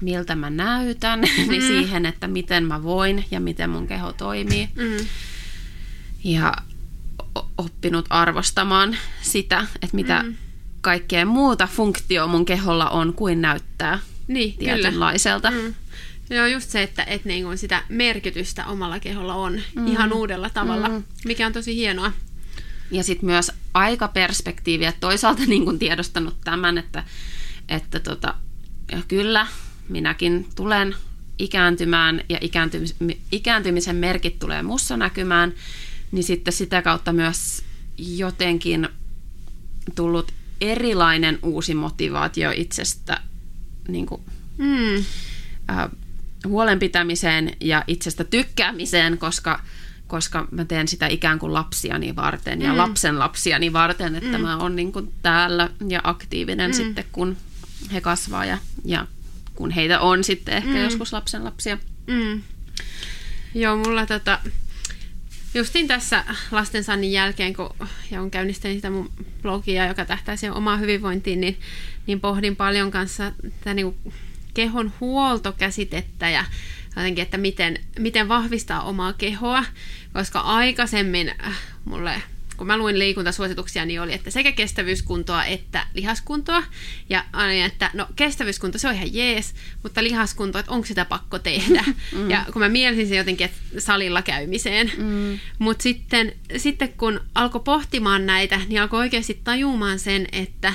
miltä 0.01 0.35
mä 0.35 0.49
näytän, 0.49 1.19
mm. 1.37 1.51
niin 1.51 1.61
siihen, 1.61 2.05
että 2.05 2.27
miten 2.27 2.63
mä 2.63 2.83
voin 2.83 3.25
ja 3.31 3.39
miten 3.39 3.69
mun 3.69 3.87
keho 3.87 4.13
toimii. 4.13 4.69
Mm. 4.75 5.05
Ja 6.23 6.53
oppinut 7.57 8.05
arvostamaan 8.09 8.97
sitä, 9.21 9.67
että 9.81 9.95
mitä 9.95 10.23
mm. 10.23 10.35
Kaikkea 10.81 11.25
muuta 11.25 11.67
funktio 11.67 12.27
mun 12.27 12.45
keholla 12.45 12.89
on 12.89 13.13
kuin 13.13 13.41
näyttää 13.41 13.99
niin, 14.27 14.57
tietynlaiselta. 14.57 15.51
Kyllä. 15.51 15.69
Mm. 15.69 15.75
Joo, 16.29 16.45
just 16.45 16.69
se, 16.69 16.83
että, 16.83 17.03
että 17.03 17.27
niin 17.27 17.43
kuin 17.43 17.57
sitä 17.57 17.83
merkitystä 17.89 18.65
omalla 18.65 18.99
keholla 18.99 19.33
on 19.33 19.61
mm. 19.75 19.87
ihan 19.87 20.13
uudella 20.13 20.49
tavalla, 20.49 20.89
mm. 20.89 21.03
mikä 21.25 21.47
on 21.47 21.53
tosi 21.53 21.75
hienoa. 21.75 22.11
Ja 22.91 23.03
sitten 23.03 23.25
myös 23.25 23.51
aikaperspektiiviä. 23.73 24.93
Toisaalta 24.99 25.41
niin 25.47 25.65
kuin 25.65 25.79
tiedostanut 25.79 26.35
tämän, 26.43 26.77
että, 26.77 27.03
että 27.69 27.99
tota, 27.99 28.33
ja 28.91 28.97
kyllä, 29.07 29.47
minäkin 29.89 30.47
tulen 30.55 30.95
ikääntymään 31.39 32.21
ja 32.29 32.39
ikääntymisen 33.31 33.95
merkit 33.95 34.39
tulee 34.39 34.63
mussa 34.63 34.97
näkymään, 34.97 35.53
niin 36.11 36.23
sitten 36.23 36.53
sitä 36.53 36.81
kautta 36.81 37.13
myös 37.13 37.63
jotenkin 37.97 38.89
tullut 39.95 40.31
erilainen 40.61 41.39
uusi 41.43 41.73
motivaatio 41.73 42.51
itsestä 42.55 43.21
niin 43.87 44.05
kuin, 44.05 44.21
mm. 44.57 44.95
äh, 45.69 45.89
huolenpitämiseen 46.47 47.55
ja 47.59 47.83
itsestä 47.87 48.23
tykkäämiseen, 48.23 49.17
koska, 49.17 49.61
koska 50.07 50.47
mä 50.51 50.65
teen 50.65 50.87
sitä 50.87 51.07
ikään 51.07 51.39
kuin 51.39 51.53
lapsiani 51.53 52.15
varten 52.15 52.61
ja 52.61 52.71
mm. 52.71 52.77
lapsen 52.77 53.19
lapsiani 53.19 53.73
varten, 53.73 54.15
että 54.15 54.37
mm. 54.37 54.41
mä 54.41 54.57
oon 54.57 54.75
niin 54.75 54.91
kuin 54.91 55.13
täällä 55.21 55.69
ja 55.87 56.01
aktiivinen 56.03 56.71
mm. 56.71 56.75
sitten, 56.75 57.05
kun 57.11 57.37
he 57.93 58.01
kasvaa 58.01 58.45
ja, 58.45 58.57
ja 58.85 59.07
kun 59.55 59.71
heitä 59.71 59.99
on 59.99 60.23
sitten 60.23 60.57
ehkä 60.57 60.69
mm. 60.69 60.83
joskus 60.83 61.13
lapsen 61.13 61.43
lapsia. 61.43 61.77
Mm. 62.07 62.41
Joo, 63.55 63.77
mulla 63.77 64.05
tota, 64.05 64.39
justin 65.53 65.87
tässä 65.87 66.23
lastensannin 66.51 67.11
jälkeen, 67.11 67.53
kun 67.53 67.69
ja 68.11 68.21
on 68.21 68.31
käynnistänyt 68.31 68.77
sitä 68.77 68.89
mun 68.89 69.11
blogia, 69.41 69.87
joka 69.87 70.05
tähtää 70.05 70.35
siihen 70.35 70.53
omaan 70.53 70.79
hyvinvointiin, 70.79 71.41
niin, 71.41 71.59
niin 72.07 72.19
pohdin 72.19 72.55
paljon 72.55 72.91
kanssa 72.91 73.31
tätä 73.41 73.73
niin 73.73 73.95
kehon 74.53 74.93
huoltokäsitettä 74.99 76.29
ja 76.29 76.45
jotenkin, 76.95 77.21
että 77.21 77.37
miten, 77.37 77.79
miten 77.99 78.27
vahvistaa 78.27 78.81
omaa 78.83 79.13
kehoa, 79.13 79.63
koska 80.13 80.39
aikaisemmin 80.39 81.31
mulle 81.85 82.21
kun 82.57 82.67
mä 82.67 82.77
luin 82.77 82.99
liikuntasuosituksia, 82.99 83.85
niin 83.85 84.01
oli, 84.01 84.13
että 84.13 84.31
sekä 84.31 84.51
kestävyyskuntoa 84.51 85.45
että 85.45 85.87
lihaskuntoa. 85.93 86.63
Ja 87.09 87.25
aina, 87.33 87.65
että 87.65 87.89
no 87.93 88.07
kestävyyskunto, 88.15 88.77
se 88.77 88.87
on 88.87 88.95
ihan 88.95 89.13
jees, 89.13 89.53
mutta 89.83 90.03
lihaskunto, 90.03 90.59
että 90.59 90.71
onko 90.71 90.87
sitä 90.87 91.05
pakko 91.05 91.39
tehdä. 91.39 91.83
Mm. 92.11 92.29
Ja 92.29 92.45
kun 92.53 92.61
mä 92.61 92.69
mielisin 92.69 93.07
se 93.07 93.15
jotenkin, 93.15 93.45
että 93.45 93.57
salilla 93.77 94.21
käymiseen. 94.21 94.91
Mm. 94.97 95.39
Mutta 95.59 95.83
sitten, 95.83 96.33
sitten 96.57 96.93
kun 96.93 97.19
alkoi 97.35 97.61
pohtimaan 97.65 98.25
näitä, 98.25 98.61
niin 98.67 98.81
alkoi 98.81 98.99
oikeasti 98.99 99.41
tajumaan 99.43 99.99
sen, 99.99 100.27
että 100.31 100.73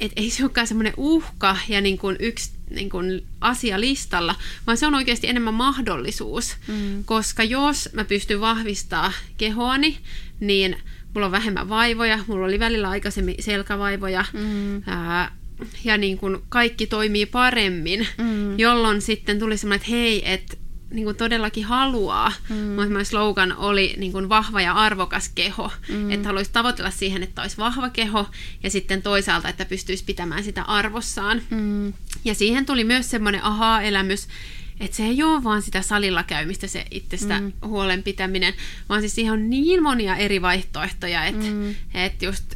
et 0.00 0.12
ei 0.16 0.30
se 0.30 0.42
olekaan 0.42 0.66
semmoinen 0.66 0.94
uhka 0.96 1.56
ja 1.68 1.80
niin 1.80 1.98
kuin 1.98 2.16
yksi 2.20 2.50
niin 2.70 2.90
kuin 2.90 3.22
asia 3.40 3.80
listalla, 3.80 4.34
vaan 4.66 4.76
se 4.78 4.86
on 4.86 4.94
oikeasti 4.94 5.28
enemmän 5.28 5.54
mahdollisuus. 5.54 6.56
Mm. 6.68 7.04
Koska 7.04 7.44
jos 7.44 7.88
mä 7.92 8.04
pystyn 8.04 8.40
vahvistamaan 8.40 9.12
kehoani, 9.36 9.98
niin 10.40 10.76
mulla 11.14 11.26
on 11.26 11.32
vähemmän 11.32 11.68
vaivoja, 11.68 12.18
mulla 12.26 12.46
oli 12.46 12.58
välillä 12.58 12.90
aikaisemmin 12.90 13.34
selkävaivoja, 13.40 14.24
mm. 14.32 14.82
ää, 14.86 15.36
ja 15.84 15.96
niin 15.96 16.18
kuin 16.18 16.38
kaikki 16.48 16.86
toimii 16.86 17.26
paremmin, 17.26 18.08
mm. 18.18 18.58
jolloin 18.58 19.02
sitten 19.02 19.38
tuli 19.38 19.56
semmoinen, 19.56 19.80
että 19.82 19.90
hei, 19.90 20.32
että 20.32 20.56
niin 20.90 21.04
kuin 21.04 21.16
todellakin 21.16 21.64
haluaa. 21.64 22.32
Mm. 22.48 22.56
Mun 22.56 23.04
slogan 23.04 23.56
oli 23.56 23.94
niin 23.96 24.12
kuin 24.12 24.28
vahva 24.28 24.60
ja 24.60 24.72
arvokas 24.72 25.28
keho. 25.34 25.72
Mm. 25.88 26.10
Että 26.10 26.28
haluaisi 26.28 26.52
tavoitella 26.52 26.90
siihen, 26.90 27.22
että 27.22 27.42
olisi 27.42 27.56
vahva 27.56 27.90
keho 27.90 28.26
ja 28.62 28.70
sitten 28.70 29.02
toisaalta, 29.02 29.48
että 29.48 29.64
pystyisi 29.64 30.04
pitämään 30.04 30.44
sitä 30.44 30.62
arvossaan. 30.62 31.42
Mm. 31.50 31.92
Ja 32.24 32.34
siihen 32.34 32.66
tuli 32.66 32.84
myös 32.84 33.10
semmoinen 33.10 33.44
aha-elämys, 33.44 34.28
että 34.80 34.96
se 34.96 35.02
ei 35.02 35.22
ole 35.22 35.44
vaan 35.44 35.62
sitä 35.62 35.82
salilla 35.82 36.22
käymistä 36.22 36.66
se 36.66 36.84
itsestä 36.90 37.40
mm. 37.40 37.52
huolen 37.64 38.02
pitäminen, 38.02 38.54
vaan 38.88 39.00
siis 39.00 39.14
siihen 39.14 39.32
on 39.32 39.50
niin 39.50 39.82
monia 39.82 40.16
eri 40.16 40.42
vaihtoehtoja, 40.42 41.24
että 41.24 41.46
mm. 41.46 41.74
et 41.94 42.22
just 42.22 42.54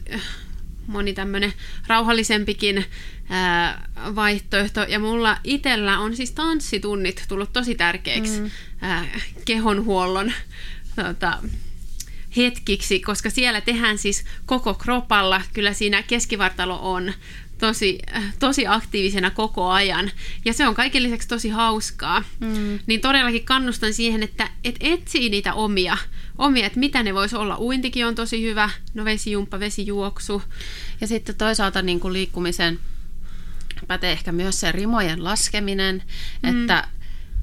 moni 0.87 1.13
tämmöinen 1.13 1.53
rauhallisempikin 1.87 2.85
ää, 3.29 3.89
vaihtoehto. 4.15 4.81
Ja 4.81 4.99
mulla 4.99 5.37
itsellä 5.45 5.99
on 5.99 6.17
siis 6.17 6.33
tanssitunnit 6.33 7.25
tullut 7.29 7.53
tosi 7.53 7.75
tärkeiksi 7.75 8.41
mm. 8.41 8.51
ää, 8.81 9.07
kehonhuollon 9.45 10.33
tota, 10.97 11.39
hetkiksi, 12.37 13.01
koska 13.01 13.31
siellä 13.31 13.61
tehdään 13.61 13.99
siis 13.99 14.25
koko 14.47 14.75
kropalla. 14.75 15.43
Kyllä 15.53 15.73
siinä 15.73 16.03
keskivartalo 16.03 16.79
on 16.83 17.13
tosi, 17.59 17.99
tosi 18.39 18.67
aktiivisena 18.67 19.31
koko 19.31 19.69
ajan. 19.69 20.11
Ja 20.45 20.53
se 20.53 20.69
on 20.69 20.75
kaiken 20.75 21.03
lisäksi 21.03 21.29
tosi 21.29 21.49
hauskaa. 21.49 22.25
Mm. 22.41 22.79
Niin 22.87 23.01
todellakin 23.01 23.45
kannustan 23.45 23.93
siihen, 23.93 24.23
että 24.23 24.49
et 24.65 24.77
etsii 24.81 25.29
niitä 25.29 25.55
omia, 25.55 25.97
omia, 26.39 26.67
että 26.67 26.79
mitä 26.79 27.03
ne 27.03 27.15
voisi 27.15 27.37
olla. 27.37 27.59
Uintikin 27.59 28.07
on 28.07 28.15
tosi 28.15 28.43
hyvä, 28.43 28.71
no 28.95 29.05
vesijumppa, 29.05 29.61
vesijuoksu. 29.61 30.43
Ja 31.01 31.07
sitten 31.07 31.35
toisaalta 31.35 31.83
niin 31.83 32.01
kuin 32.01 32.13
liikkumisen 32.13 32.79
pätee 33.87 34.13
ehkä 34.13 34.33
myös 34.33 34.61
se 34.61 34.73
rimojen 34.73 35.25
laskeminen, 35.25 36.03
mm. 36.43 36.63
että 36.63 36.89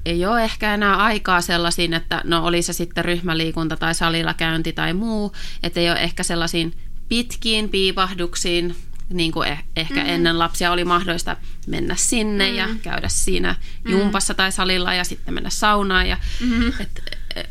ei 0.04 0.26
ole 0.26 0.44
ehkä 0.44 0.74
enää 0.74 0.96
aikaa 0.96 1.40
sellaisiin, 1.40 1.94
että 1.94 2.20
no 2.24 2.44
oli 2.44 2.62
se 2.62 2.72
sitten 2.72 3.04
ryhmäliikunta 3.04 3.76
tai 3.76 3.94
salilla 3.94 4.34
käynti 4.34 4.72
tai 4.72 4.94
muu, 4.94 5.32
että 5.62 5.80
ei 5.80 5.90
ole 5.90 6.00
ehkä 6.00 6.22
sellaisiin 6.22 6.74
pitkiin 7.08 7.68
piipahduksiin, 7.68 8.76
niin 9.08 9.32
kuin 9.32 9.48
eh- 9.48 9.62
ehkä 9.76 10.00
mm. 10.00 10.08
ennen 10.08 10.38
lapsia 10.38 10.72
oli 10.72 10.84
mahdollista 10.84 11.36
mennä 11.66 11.94
sinne 11.96 12.50
mm. 12.50 12.56
ja 12.56 12.68
käydä 12.82 13.08
siinä 13.08 13.56
mm. 13.84 13.90
jumpassa 13.90 14.34
tai 14.34 14.52
salilla 14.52 14.94
ja 14.94 15.04
sitten 15.04 15.34
mennä 15.34 15.50
saunaan. 15.50 16.08
Ja, 16.08 16.16
mm. 16.40 16.68
et, 16.80 17.02
e, 17.36 17.42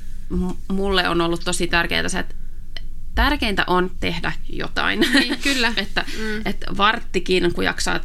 mulle 0.68 1.10
on 1.10 1.22
ollut 1.22 1.42
tosi 1.44 1.68
tärkeää 1.68 2.10
se, 2.10 2.20
että 2.20 2.36
tärkeintä 3.16 3.64
on 3.68 3.92
tehdä 4.00 4.32
jotain. 4.50 5.00
Niin, 5.00 5.40
kyllä. 5.40 5.74
että, 5.78 6.06
mm. 6.18 6.42
et 6.46 6.66
varttikin, 6.78 7.54
kun 7.54 7.64
jaksaa 7.64 8.00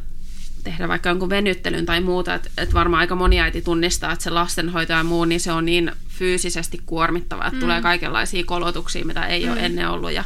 tehdä 0.64 0.88
vaikka 0.88 1.08
jonkun 1.08 1.30
venyttelyn 1.30 1.86
tai 1.86 2.00
muuta, 2.00 2.34
että 2.34 2.50
et 2.58 2.74
varmaan 2.74 3.00
aika 3.00 3.14
moni 3.14 3.40
äiti 3.40 3.62
tunnistaa, 3.62 4.12
että 4.12 4.22
se 4.22 4.30
lastenhoito 4.30 4.92
ja 4.92 5.04
muu, 5.04 5.24
niin 5.24 5.40
se 5.40 5.52
on 5.52 5.64
niin 5.64 5.92
fyysisesti 6.08 6.80
kuormittavaa, 6.86 7.46
että 7.46 7.56
mm. 7.56 7.60
tulee 7.60 7.82
kaikenlaisia 7.82 8.44
kolotuksia, 8.44 9.04
mitä 9.04 9.26
ei 9.26 9.46
mm. 9.46 9.52
ole 9.52 9.60
ennen 9.60 9.88
ollut 9.88 10.12
ja, 10.12 10.24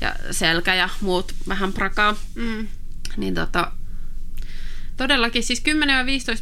ja 0.00 0.14
selkä 0.30 0.74
ja 0.74 0.88
muut 1.00 1.34
vähän 1.48 1.72
prakaa. 1.72 2.16
Mm. 2.34 2.68
Niin 3.16 3.34
tota... 3.34 3.72
Todellakin, 4.96 5.42
siis 5.42 5.62
10-15 5.62 5.64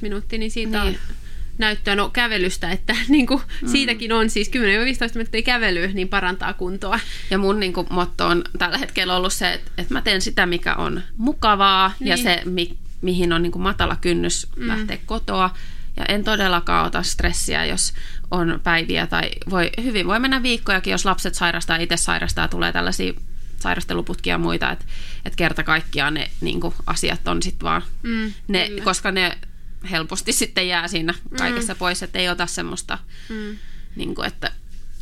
minuuttia, 0.00 0.38
niin 0.38 0.50
siitä 0.50 0.85
niin. 0.85 0.88
on 0.88 1.16
näyttöä 1.59 1.96
no, 1.96 2.11
kävelystä, 2.11 2.70
että 2.70 2.96
niin 3.09 3.26
kuin, 3.26 3.42
mm. 3.62 3.68
siitäkin 3.68 4.12
on 4.12 4.31
siis 4.31 4.48
10-15 4.48 4.53
minuuttia 5.14 5.42
kävelyä, 5.42 5.87
niin 5.87 6.09
parantaa 6.09 6.53
kuntoa. 6.53 7.00
Ja 7.31 7.38
mun 7.38 7.61
niin 7.61 7.72
kuin, 7.72 7.87
motto 7.90 8.26
on 8.26 8.44
tällä 8.59 8.79
hetkellä 8.79 9.16
ollut 9.16 9.33
se, 9.33 9.53
että, 9.53 9.70
että 9.79 9.94
mä 9.94 10.03
teen 10.03 10.20
sitä, 10.20 10.46
mikä 10.46 10.74
on 10.74 11.03
mukavaa 11.16 11.92
niin. 12.00 12.09
ja 12.09 12.16
se, 12.16 12.42
mi, 12.44 12.79
mihin 13.02 13.32
on 13.32 13.42
niin 13.42 13.52
kuin 13.52 13.62
matala 13.62 13.96
kynnys 13.96 14.46
mm. 14.56 14.68
lähteä 14.68 14.98
kotoa. 15.06 15.54
Ja 15.96 16.04
en 16.08 16.24
todellakaan 16.24 16.86
ota 16.86 17.02
stressiä, 17.02 17.64
jos 17.64 17.92
on 18.30 18.60
päiviä 18.62 19.06
tai 19.06 19.30
voi, 19.50 19.70
hyvin 19.82 20.06
voi 20.06 20.18
mennä 20.18 20.42
viikkojakin, 20.42 20.90
jos 20.90 21.04
lapset 21.04 21.34
sairastaa, 21.34 21.76
itse 21.76 21.96
sairastaa, 21.96 22.48
tulee 22.48 22.72
tällaisia 22.72 23.12
sairasteluputkia 23.60 24.34
ja 24.34 24.38
muita, 24.38 24.70
että 24.70 24.84
et 25.24 25.36
kerta 25.36 25.62
kaikkiaan 25.62 26.14
ne 26.14 26.30
niin 26.40 26.60
kuin, 26.60 26.74
asiat 26.86 27.28
on 27.28 27.42
sitten 27.42 27.66
vaan, 27.66 27.82
mm, 28.02 28.32
ne, 28.48 28.70
koska 28.84 29.10
ne 29.10 29.38
helposti 29.90 30.32
sitten 30.32 30.68
jää 30.68 30.88
siinä 30.88 31.14
kaikessa 31.38 31.72
mm. 31.72 31.78
pois, 31.78 32.02
että 32.02 32.18
ei 32.18 32.28
ota 32.28 32.46
semmoista, 32.46 32.98
mm. 33.28 33.56
niin 33.96 34.14
kuin, 34.14 34.26
että 34.26 34.52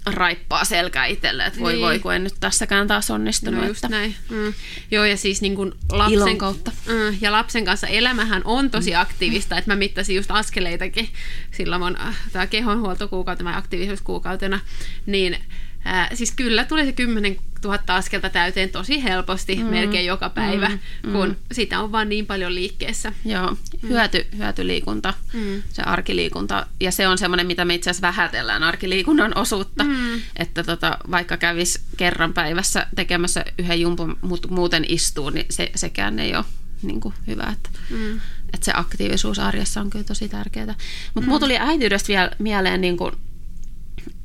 raippaa 0.07 0.65
selkää 0.65 1.07
itselle, 1.07 1.47
että 1.47 1.61
voi 1.61 1.73
niin. 1.73 1.83
voi, 1.83 1.99
kun 1.99 2.15
en 2.15 2.25
nyt 2.25 2.35
tässäkään 2.41 2.87
taas 2.87 3.11
onnistunut. 3.11 3.61
No 3.61 3.67
just 3.67 3.85
että... 3.85 3.97
näin. 3.97 4.15
Mm. 4.31 4.55
Joo, 4.91 5.05
ja 5.05 5.17
siis 5.17 5.43
niin 5.43 5.55
kuin 5.55 5.73
lapsen, 5.93 6.15
Ilon 6.15 6.39
kautta. 6.39 6.71
Mm, 6.87 7.19
ja 7.21 7.33
lapsen 7.33 7.65
kanssa 7.65 7.87
elämähän 7.87 8.43
on 8.45 8.71
tosi 8.71 8.91
mm. 8.91 9.01
aktiivista, 9.01 9.59
että 9.59 9.71
mä 9.71 9.77
mittasin 9.77 10.17
just 10.17 10.31
askeleitakin 10.31 11.09
silloin 11.51 11.83
mun 11.83 11.97
tämä 12.33 12.47
kehonhuoltokuukautena 12.47 13.57
aktiivisuuskuukautena, 13.57 14.61
niin 15.07 15.39
Ää, 15.85 16.11
siis 16.15 16.33
kyllä 16.37 16.65
tuli 16.65 16.85
se 16.85 16.93
10 16.93 17.37
000 17.65 17.79
askelta 17.89 18.31
täyteen 18.31 18.71
tosi 18.71 19.03
helposti 19.03 19.57
mm. 19.57 19.67
melkein 19.67 20.07
joka 20.07 20.29
päivä, 20.29 20.69
mm. 20.69 21.13
kun 21.13 21.29
mm. 21.29 21.37
sitä 21.53 21.81
on 21.81 21.93
vaan 21.93 22.09
niin 22.09 22.27
paljon 22.27 22.55
liikkeessä. 22.55 23.13
Joo, 23.25 23.51
mm. 23.51 23.89
hyöty, 23.89 24.27
hyötyliikunta, 24.37 25.15
mm. 25.33 25.63
se 25.73 25.83
arkiliikunta. 25.83 26.67
Ja 26.81 26.93
se 26.93 27.09
on 27.09 27.19
semmoinen, 27.19 27.47
mitä 27.47 27.65
me 27.65 27.75
itse 27.75 27.91
asiassa 27.91 28.07
vähätellään 28.07 28.63
arkiliikunnan 28.63 29.39
osuutta. 29.39 29.85
Mm. 29.85 30.21
Että 30.37 30.65
tota, 30.65 30.99
vaikka 31.11 31.37
kävis 31.37 31.85
kerran 31.97 32.33
päivässä 32.33 32.87
tekemässä 32.97 33.45
yhden 33.59 33.81
jumpun, 33.81 34.19
mutta 34.21 34.49
muuten 34.49 34.85
istuu, 34.89 35.31
niin 35.31 35.47
se, 35.51 35.71
sekään 35.75 36.19
ei 36.19 36.37
ole 36.37 36.45
niin 36.83 37.01
kuin 37.01 37.15
hyvä. 37.27 37.53
Että, 37.53 37.71
mm. 37.91 38.21
että 38.55 38.65
se 38.65 38.73
aktiivisuus 38.75 39.39
arjessa 39.39 39.81
on 39.81 39.91
kyllä 39.91 40.05
tosi 40.05 40.29
tärkeää. 40.29 40.67
Mutta 41.15 41.21
mm. 41.21 41.27
mulla 41.27 41.41
tuli 41.41 41.59
äitiydestä 41.59 42.09
vielä 42.09 42.31
mieleen 42.39 42.81
niin 42.81 42.97
kuin, 42.97 43.13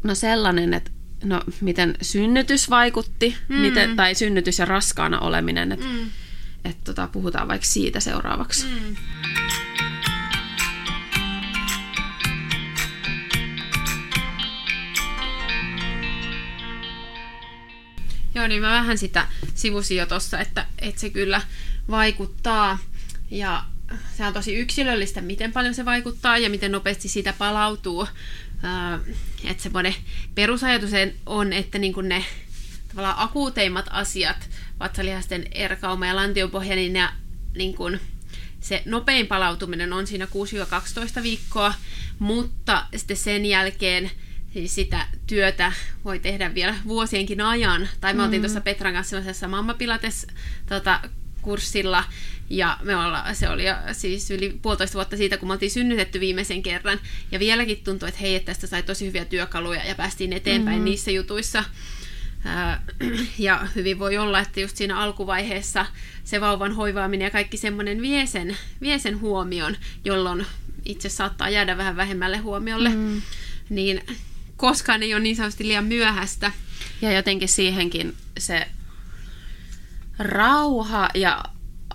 no 0.04 0.15
sellainen, 0.15 0.74
että 0.74 0.91
no, 1.23 1.41
miten 1.62 1.95
synnytys 2.01 2.69
vaikutti, 2.69 3.38
mm. 3.47 3.55
miten, 3.55 3.95
tai 3.95 4.15
synnytys 4.15 4.59
ja 4.59 4.65
raskaana 4.65 5.19
oleminen. 5.19 5.71
Että 5.71 5.86
mm. 5.86 6.09
et, 6.65 6.83
tota, 6.83 7.07
puhutaan 7.07 7.47
vaikka 7.47 7.67
siitä 7.67 7.99
seuraavaksi. 7.99 8.65
Mm. 8.65 8.95
Joo, 18.36 18.47
niin 18.47 18.62
mä 18.62 18.71
vähän 18.71 18.97
sitä 18.97 19.27
sivusin 19.55 19.97
jo 19.97 20.05
tossa, 20.05 20.39
että, 20.39 20.65
että 20.79 21.01
se 21.01 21.09
kyllä 21.09 21.41
vaikuttaa. 21.89 22.77
Ja 23.31 23.63
se 24.17 24.25
on 24.25 24.33
tosi 24.33 24.55
yksilöllistä, 24.55 25.21
miten 25.21 25.51
paljon 25.51 25.73
se 25.73 25.86
vaikuttaa 25.86 26.38
ja 26.38 26.49
miten 26.49 26.71
nopeasti 26.71 27.07
siitä 27.07 27.33
palautuu 27.33 28.07
että 29.43 29.63
semmoinen 29.63 29.95
perusajatus 30.36 30.91
on, 31.26 31.54
että 31.54 31.80
niin 31.80 31.93
kuin 31.93 32.10
ne 32.10 32.26
tavallaan 32.88 33.19
akuuteimmat 33.19 33.86
asiat, 33.89 34.49
vatsalihasten 34.80 35.45
erkauma 35.52 36.08
ja 36.08 36.15
lantiopohja, 36.15 36.76
niin, 36.76 36.93
ne, 36.93 37.10
niin 37.56 37.76
kuin, 37.76 37.99
se 38.60 38.84
nopein 38.86 39.28
palautuminen 39.28 39.93
on 39.93 40.08
siinä 40.08 40.26
6-12 41.19 41.23
viikkoa, 41.23 41.73
mutta 42.19 42.86
sitten 42.95 43.17
sen 43.17 43.45
jälkeen 43.45 44.12
siis 44.54 44.76
sitä 44.76 45.08
työtä 45.28 45.71
voi 46.06 46.19
tehdä 46.19 46.54
vielä 46.54 46.76
vuosienkin 46.88 47.41
ajan. 47.41 47.89
Tai 48.02 48.13
me 48.13 48.17
mm. 48.17 48.23
oltiin 48.26 48.41
tuossa 48.41 48.62
Petran 48.62 48.93
kanssa 48.93 49.10
sellaisessa 49.10 49.47
Mamma 49.47 49.73
Pilates 49.73 50.28
tota, 50.65 50.99
kurssilla, 51.43 52.03
ja 52.49 52.77
me 52.82 52.95
olla, 52.95 53.34
se 53.34 53.49
oli 53.49 53.63
siis 53.91 54.32
yli 54.32 54.60
puolitoista 54.62 54.95
vuotta 54.95 55.17
siitä, 55.17 55.38
kun 55.38 55.47
me 55.47 55.53
oltiin 55.53 55.71
synnytetty 55.71 56.19
viimeisen 56.19 56.63
kerran. 56.63 56.99
Ja 57.32 57.39
vieläkin 57.39 57.84
tuntui, 57.84 58.10
että 58.10 58.21
hei, 58.21 58.36
että 58.36 58.45
tästä 58.45 58.67
sai 58.67 58.84
tosi 58.84 59.06
hyviä 59.06 59.25
työkaluja 59.25 59.86
ja 59.86 59.95
päästiin 59.95 60.34
eteenpäin 60.34 60.75
mm-hmm. 60.75 60.86
niissä 60.86 61.12
jutuissa. 61.12 61.63
Ja 63.38 63.67
hyvin 63.75 63.99
voi 63.99 64.17
olla, 64.17 64.39
että 64.39 64.60
just 64.60 64.77
siinä 64.77 64.97
alkuvaiheessa 64.99 65.86
se 66.23 66.41
vauvan 66.41 66.75
hoivaaminen 66.75 67.25
ja 67.25 67.32
kaikki 67.32 67.58
semmoinen 67.58 68.01
vie 68.01 68.25
sen, 68.25 68.58
vie 68.82 68.99
sen 68.99 69.19
huomion, 69.19 69.77
jolloin 70.06 70.45
itse 70.86 71.10
saattaa 71.10 71.49
jäädä 71.49 71.77
vähän 71.77 71.95
vähemmälle 71.95 72.38
huomiolle. 72.38 72.89
Mm. 72.89 73.21
Niin 73.69 74.01
koskaan 74.58 75.03
ei 75.03 75.13
ole 75.13 75.23
niin 75.23 75.36
sanotusti 75.36 75.67
liian 75.67 75.86
myöhäistä. 75.86 76.51
Ja 77.01 77.12
jotenkin 77.12 77.49
siihenkin 77.49 78.13
se 78.38 78.67
rauha 80.19 81.10
ja 81.13 81.43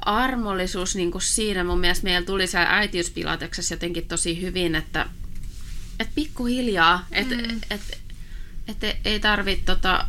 armollisuus 0.01 0.97
niin 0.97 1.11
kuin 1.11 1.23
siinä 1.23 1.65
mun 1.65 1.81
mielestä 1.81 2.05
meillä 2.05 2.27
tuli 2.27 2.47
se 2.47 2.59
äitiyspilateksessa 2.59 3.75
jotenkin 3.75 4.09
tosi 4.09 4.41
hyvin, 4.43 4.75
että, 4.75 5.07
että 6.01 6.13
pikkuhiljaa, 6.15 7.07
että 7.13 7.35
mm. 7.35 7.45
et, 7.71 7.83
et, 8.69 8.85
et 8.85 8.97
ei 9.05 9.21
tarvitse 9.21 9.65
tota, 9.65 10.07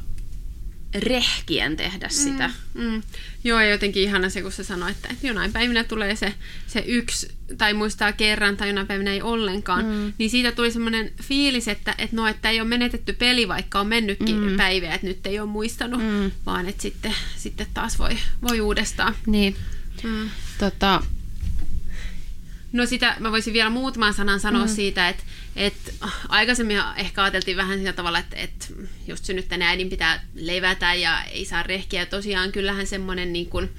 rehkien 0.93 1.77
tehdä 1.77 2.07
mm, 2.07 2.11
sitä. 2.11 2.51
Mm, 2.73 2.83
mm. 2.83 3.01
Joo, 3.43 3.59
ja 3.59 3.69
jotenkin 3.69 4.03
ihana 4.03 4.29
se, 4.29 4.41
kun 4.41 4.51
se 4.51 4.63
sanoi, 4.63 4.91
että, 4.91 5.07
että 5.11 5.27
jonain 5.27 5.53
päivinä 5.53 5.83
tulee 5.83 6.15
se, 6.15 6.33
se 6.67 6.83
yksi, 6.87 7.31
tai 7.57 7.73
muistaa 7.73 8.11
kerran, 8.11 8.57
tai 8.57 8.67
jonain 8.67 8.87
päivinä 8.87 9.11
ei 9.11 9.21
ollenkaan, 9.21 9.85
mm. 9.85 10.13
niin 10.17 10.29
siitä 10.29 10.51
tuli 10.51 10.71
semmoinen 10.71 11.11
fiilis, 11.23 11.67
että, 11.67 11.95
että 11.97 12.15
no, 12.15 12.27
että 12.27 12.49
ei 12.49 12.61
ole 12.61 12.69
menetetty 12.69 13.13
peli, 13.13 13.47
vaikka 13.47 13.79
on 13.79 13.87
mennytkin 13.87 14.49
mm. 14.49 14.57
päiviä, 14.57 14.93
että 14.93 15.07
nyt 15.07 15.27
ei 15.27 15.39
ole 15.39 15.49
muistanut, 15.49 16.01
mm. 16.01 16.31
vaan 16.45 16.69
että 16.69 16.81
sitten, 16.81 17.13
sitten 17.37 17.67
taas 17.73 17.99
voi, 17.99 18.17
voi 18.41 18.61
uudestaan. 18.61 19.15
Niin. 19.25 19.55
Mm. 20.03 20.29
Tota, 20.57 21.03
No 22.71 22.85
sitä 22.85 23.15
mä 23.19 23.31
voisin 23.31 23.53
vielä 23.53 23.69
muutaman 23.69 24.13
sanan 24.13 24.39
sanoa 24.39 24.65
mm. 24.65 24.71
siitä, 24.71 25.09
että, 25.09 25.23
että 25.55 25.91
aikaisemmin 26.29 26.81
ehkä 26.97 27.23
ajateltiin 27.23 27.57
vähän 27.57 27.77
sillä 27.77 27.93
tavalla, 27.93 28.19
että, 28.19 28.35
että 28.37 28.65
just 29.07 29.25
synnyttäneen 29.25 29.69
äidin 29.69 29.89
pitää 29.89 30.23
levätä 30.35 30.93
ja 30.93 31.23
ei 31.23 31.45
saa 31.45 31.63
rehkiä. 31.63 32.05
Tosiaan 32.05 32.51
kyllähän 32.51 32.87
semmoinen 32.87 33.33
niin 33.33 33.49
kuin, 33.49 33.69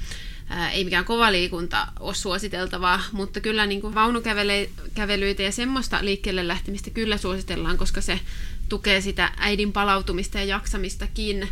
ää, 0.48 0.70
ei 0.70 0.84
mikään 0.84 1.04
kova 1.04 1.32
liikunta 1.32 1.86
ole 2.00 2.14
suositeltavaa, 2.14 3.02
mutta 3.12 3.40
kyllä 3.40 3.66
niin 3.66 3.80
kuin 3.80 3.94
vaunukävelyitä 3.94 5.42
ja 5.42 5.52
semmoista 5.52 5.98
liikkeelle 6.04 6.48
lähtemistä 6.48 6.90
kyllä 6.90 7.16
suositellaan, 7.16 7.78
koska 7.78 8.00
se 8.00 8.20
tukee 8.68 9.00
sitä 9.00 9.32
äidin 9.36 9.72
palautumista 9.72 10.38
ja 10.38 10.44
jaksamistakin. 10.44 11.48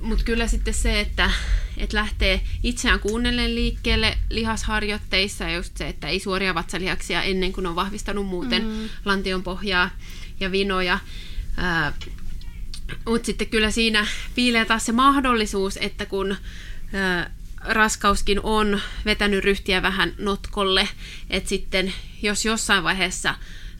Mutta 0.00 0.24
kyllä 0.24 0.46
sitten 0.46 0.74
se, 0.74 1.00
että, 1.00 1.30
että 1.76 1.96
lähtee 1.96 2.40
itseään 2.62 3.00
kuunnellen 3.00 3.54
liikkeelle 3.54 4.18
lihasharjoitteissa 4.30 5.44
ja 5.44 5.56
just 5.56 5.76
se, 5.76 5.88
että 5.88 6.08
ei 6.08 6.20
suoria 6.20 6.54
vatsalihaksia 6.54 7.22
ennen 7.22 7.52
kuin 7.52 7.66
on 7.66 7.76
vahvistanut 7.76 8.26
muuten 8.26 8.64
mm. 8.64 8.88
lantion 9.04 9.42
pohjaa 9.42 9.90
ja 10.40 10.52
vinoja. 10.52 10.98
Mutta 13.06 13.26
sitten 13.26 13.46
kyllä 13.46 13.70
siinä 13.70 14.06
piilee 14.34 14.64
taas 14.64 14.86
se 14.86 14.92
mahdollisuus, 14.92 15.78
että 15.80 16.06
kun 16.06 16.36
ää, 16.92 17.30
raskauskin 17.60 18.40
on 18.42 18.80
vetänyt 19.04 19.44
ryhtiä 19.44 19.82
vähän 19.82 20.14
notkolle, 20.18 20.88
että 21.30 21.48
sitten 21.48 21.92
jos 22.22 22.44
jossain 22.44 22.84
vaiheessa 22.84 23.34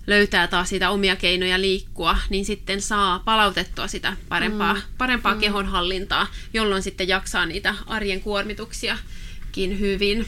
löytää 0.07 0.47
taas 0.47 0.69
sitä 0.69 0.91
omia 0.91 1.17
keinoja 1.17 1.61
liikkua, 1.61 2.19
niin 2.31 2.45
sitten 2.45 2.81
saa 2.81 3.19
palautettua 3.19 3.89
sitä 3.89 4.17
parempaa, 4.29 4.75
mm. 4.75 4.81
parempaa 4.99 5.35
mm. 5.35 5.41
kehonhallintaa, 5.41 6.27
jolloin 6.55 6.83
sitten 6.83 7.09
jaksaa 7.09 7.47
niitä 7.47 7.75
arjen 7.87 8.21
kuormituksiakin 8.21 9.81
hyvin. 9.81 10.27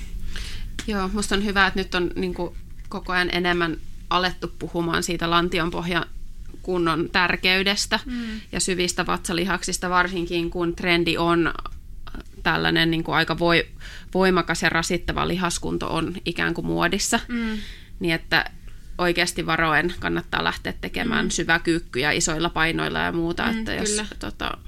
Joo, 0.86 1.08
musta 1.08 1.34
on 1.34 1.44
hyvä, 1.44 1.66
että 1.66 1.80
nyt 1.80 1.94
on 1.94 2.10
niin 2.16 2.34
kuin, 2.34 2.56
koko 2.88 3.12
ajan 3.12 3.30
enemmän 3.32 3.76
alettu 4.10 4.52
puhumaan 4.58 5.02
siitä 5.02 5.30
lantionpohjan 5.30 6.04
kunnon 6.62 7.08
tärkeydestä 7.12 8.00
mm. 8.06 8.40
ja 8.52 8.60
syvistä 8.60 9.06
vatsalihaksista, 9.06 9.90
varsinkin 9.90 10.50
kun 10.50 10.76
trendi 10.76 11.16
on 11.16 11.54
tällainen 12.42 12.90
niin 12.90 13.04
kuin 13.04 13.14
aika 13.14 13.38
voi, 13.38 13.66
voimakas 14.14 14.62
ja 14.62 14.68
rasittava 14.68 15.28
lihaskunto 15.28 15.94
on 15.94 16.14
ikään 16.24 16.54
kuin 16.54 16.66
muodissa. 16.66 17.20
Mm. 17.28 17.58
Niin 18.00 18.14
että 18.14 18.50
oikeasti 18.98 19.46
varoen 19.46 19.94
kannattaa 19.98 20.44
lähteä 20.44 20.74
tekemään 20.80 21.26
mm. 21.26 21.30
syväkyykkyjä 21.30 22.12
isoilla 22.12 22.50
painoilla 22.50 22.98
ja 22.98 23.12
muuta, 23.12 23.52
mm, 23.52 23.59
että 23.59 23.74
jos 23.74 24.02
tota, 24.18 24.59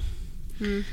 mm. 0.61 0.85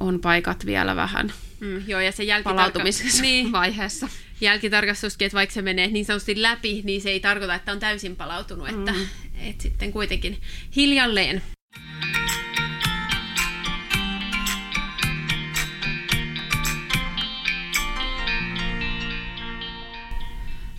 on 0.00 0.20
paikat 0.20 0.66
vielä 0.66 0.96
vähän 0.96 1.32
mm, 1.60 1.82
joo, 1.86 2.00
ja 2.00 2.12
se 2.12 2.22
jälkitarka- 2.22 2.42
palautumisessa 2.44 3.22
niin. 3.22 3.52
vaiheessa. 3.62 4.08
Jälkitarkastuskin, 4.40 5.26
että 5.26 5.36
vaikka 5.36 5.54
se 5.54 5.62
menee 5.62 5.86
niin 5.86 6.04
sanotusti 6.04 6.42
läpi, 6.42 6.82
niin 6.84 7.00
se 7.00 7.10
ei 7.10 7.20
tarkoita, 7.20 7.54
että 7.54 7.72
on 7.72 7.80
täysin 7.80 8.16
palautunut, 8.16 8.68
että, 8.68 8.92
mm. 8.92 9.06
että 9.34 9.62
sitten 9.62 9.92
kuitenkin 9.92 10.40
hiljalleen 10.76 11.42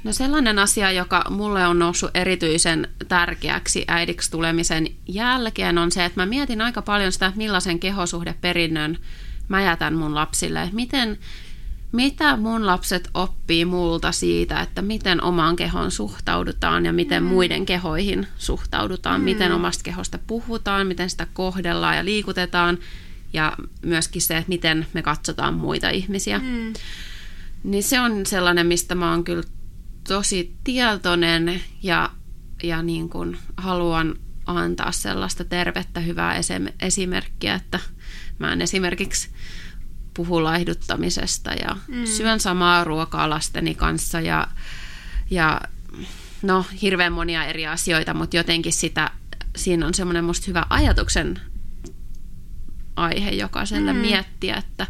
No 0.06 0.14
sellainen 0.14 0.60
asia, 0.60 0.92
joka 0.92 1.24
mulle 1.30 1.68
on 1.68 1.80
noussut 1.80 2.12
erityisen 2.14 2.88
tärkeäksi 3.08 3.86
äidiksi 3.88 4.32
tulemisen 4.32 4.88
jälkeen, 5.08 5.78
on 5.78 5.92
se, 5.92 6.06
että 6.06 6.22
mä 6.22 6.26
mietin 6.26 6.62
aika 6.62 6.82
paljon 6.82 7.12
sitä, 7.12 7.26
että 7.26 7.38
millaisen 7.38 7.80
kehosuhdeperinnön 7.80 8.98
mä 9.48 9.62
jätän 9.62 9.96
mun 9.96 10.16
lapsille. 10.16 10.70
Miten, 10.74 11.18
mitä 11.92 12.38
mun 12.38 12.66
lapset 12.66 13.10
oppii 13.14 13.66
multa 13.66 14.12
siitä, 14.12 14.62
että 14.62 14.82
miten 14.82 15.24
omaan 15.24 15.56
kehoon 15.56 15.92
suhtaudutaan 15.92 16.86
ja 16.86 16.94
miten 16.94 17.24
mm. 17.24 17.30
muiden 17.30 17.66
kehoihin 17.66 18.28
suhtaudutaan, 18.38 19.22
mm. 19.22 19.26
miten 19.26 19.52
omasta 19.52 19.84
kehosta 19.84 20.20
puhutaan, 20.28 20.88
miten 20.88 21.10
sitä 21.10 21.28
kohdellaan 21.34 21.98
ja 21.98 22.06
liikutetaan 22.06 22.78
ja 23.34 23.54
myöskin 23.82 24.22
se, 24.22 24.38
että 24.38 24.50
miten 24.50 24.88
me 24.94 25.02
katsotaan 25.02 25.54
muita 25.54 25.90
ihmisiä. 25.90 26.40
Mm. 26.40 26.74
Niin 27.64 27.84
se 27.84 28.00
on 28.00 28.26
sellainen, 28.26 28.68
mistä 28.68 28.96
mä 28.96 29.12
oon 29.12 29.24
kyllä 29.24 29.44
tosi 30.08 30.56
tietoinen 30.64 31.62
ja, 31.84 32.10
ja 32.64 32.82
niin 32.82 33.10
kuin 33.10 33.38
haluan 33.58 34.16
antaa 34.46 34.92
sellaista 34.92 35.44
tervettä, 35.44 36.00
hyvää 36.00 36.42
esimerkkiä, 36.82 37.56
että 37.56 37.80
mä 38.40 38.54
en 38.54 38.62
esimerkiksi 38.62 39.30
puhu 40.14 40.44
laihduttamisesta 40.44 41.54
ja 41.54 41.78
mm. 41.88 42.06
syön 42.06 42.40
samaa 42.40 42.84
ruokaa 42.84 43.30
lasteni 43.30 43.76
kanssa 43.76 44.22
ja, 44.22 44.48
ja 45.32 45.62
no 46.42 46.66
hirveän 46.82 47.14
monia 47.14 47.46
eri 47.46 47.68
asioita, 47.68 48.14
mutta 48.14 48.38
jotenkin 48.38 48.74
sitä, 48.74 49.12
siinä 49.56 49.88
on 49.88 49.94
semmoinen 49.94 50.24
musta 50.24 50.46
hyvä 50.48 50.66
ajatuksen 50.70 51.42
aihe 52.96 53.30
jokaiselle 53.30 53.94
mm. 53.94 54.00
miettiä, 54.00 54.56
että, 54.56 54.88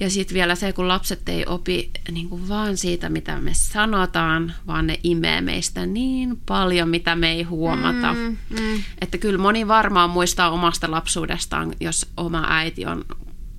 ja 0.00 0.10
sitten 0.10 0.34
vielä 0.34 0.54
se, 0.54 0.72
kun 0.72 0.88
lapset 0.88 1.28
ei 1.28 1.44
opi 1.46 1.90
niin 2.10 2.28
kuin 2.28 2.48
vaan 2.48 2.76
siitä, 2.76 3.08
mitä 3.08 3.40
me 3.40 3.50
sanotaan, 3.54 4.54
vaan 4.66 4.86
ne 4.86 5.00
imee 5.02 5.40
meistä 5.40 5.86
niin 5.86 6.40
paljon, 6.46 6.88
mitä 6.88 7.16
me 7.16 7.30
ei 7.30 7.42
huomata. 7.42 8.12
Mm, 8.12 8.36
mm. 8.50 8.82
Että 9.00 9.18
kyllä 9.18 9.38
moni 9.38 9.68
varmaan 9.68 10.10
muistaa 10.10 10.50
omasta 10.50 10.90
lapsuudestaan, 10.90 11.72
jos 11.80 12.06
oma 12.16 12.44
äiti 12.48 12.86
on 12.86 13.04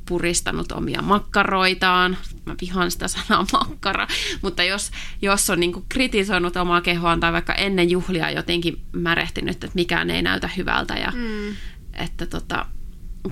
puristanut 0.05 0.71
omia 0.71 1.01
makkaroitaan. 1.01 2.17
Mä 2.45 2.55
vihaan 2.61 2.91
sitä 2.91 3.07
sanaa 3.07 3.45
makkara. 3.53 4.07
Mutta 4.41 4.63
jos, 4.63 4.91
jos 5.21 5.49
on 5.49 5.59
niin 5.59 5.85
kritisoinut 5.89 6.57
omaa 6.57 6.81
kehoaan 6.81 7.19
tai 7.19 7.33
vaikka 7.33 7.53
ennen 7.53 7.89
juhlia 7.89 8.31
jotenkin 8.31 8.81
märehtinyt, 8.91 9.63
että 9.63 9.69
mikään 9.73 10.09
ei 10.09 10.21
näytä 10.21 10.49
hyvältä 10.57 10.93
ja 10.93 11.11
mm. 11.15 11.55
että 11.93 12.25
tota, 12.25 12.65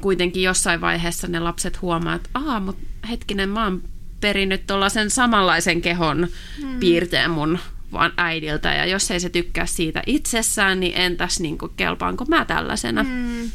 kuitenkin 0.01 0.43
jossain 0.43 0.81
vaiheessa 0.81 1.27
ne 1.27 1.39
lapset 1.39 1.81
huomaa, 1.81 2.15
että 2.15 2.29
aa, 2.33 2.59
mutta 2.59 2.87
hetkinen, 3.09 3.49
mä 3.49 3.63
oon 3.63 3.83
perinnyt 4.21 4.67
tuollaisen 4.67 5.09
samanlaisen 5.09 5.81
kehon 5.81 6.27
mm. 6.63 6.79
piirteen 6.79 7.31
mun 7.31 7.59
vaan 7.91 8.13
äidiltä, 8.17 8.73
ja 8.73 8.85
jos 8.85 9.11
ei 9.11 9.19
se 9.19 9.29
tykkää 9.29 9.65
siitä 9.65 10.03
itsessään, 10.05 10.79
niin 10.79 10.93
entäs 10.95 11.39
niin 11.39 11.57
kuin, 11.57 11.71
kelpaanko 11.77 12.25
mä 12.25 12.45
tällaisena? 12.45 13.03
Mm. 13.03 13.45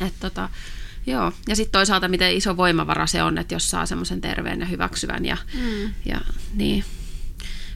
Et, 0.00 0.14
tota, 0.20 0.48
joo. 1.06 1.32
Ja 1.48 1.56
sitten 1.56 1.72
toisaalta, 1.72 2.08
miten 2.08 2.36
iso 2.36 2.56
voimavara 2.56 3.06
se 3.06 3.22
on, 3.22 3.38
että 3.38 3.54
jos 3.54 3.70
saa 3.70 3.86
semmoisen 3.86 4.20
terveen 4.20 4.60
ja 4.60 4.66
hyväksyvän 4.66 5.24
ja, 5.24 5.36
mm. 5.54 5.94
ja 6.04 6.20
niin, 6.54 6.84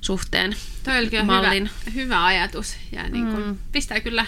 suhteen 0.01 0.57
Toi 0.85 1.25
mallin. 1.25 1.71
Hyvä, 1.87 1.95
hyvä 1.95 2.25
ajatus 2.25 2.77
ja 2.93 3.09
niin 3.09 3.27
kuin, 3.27 3.47
mm. 3.47 3.59
pistää 3.73 4.01
kyllä 4.01 4.27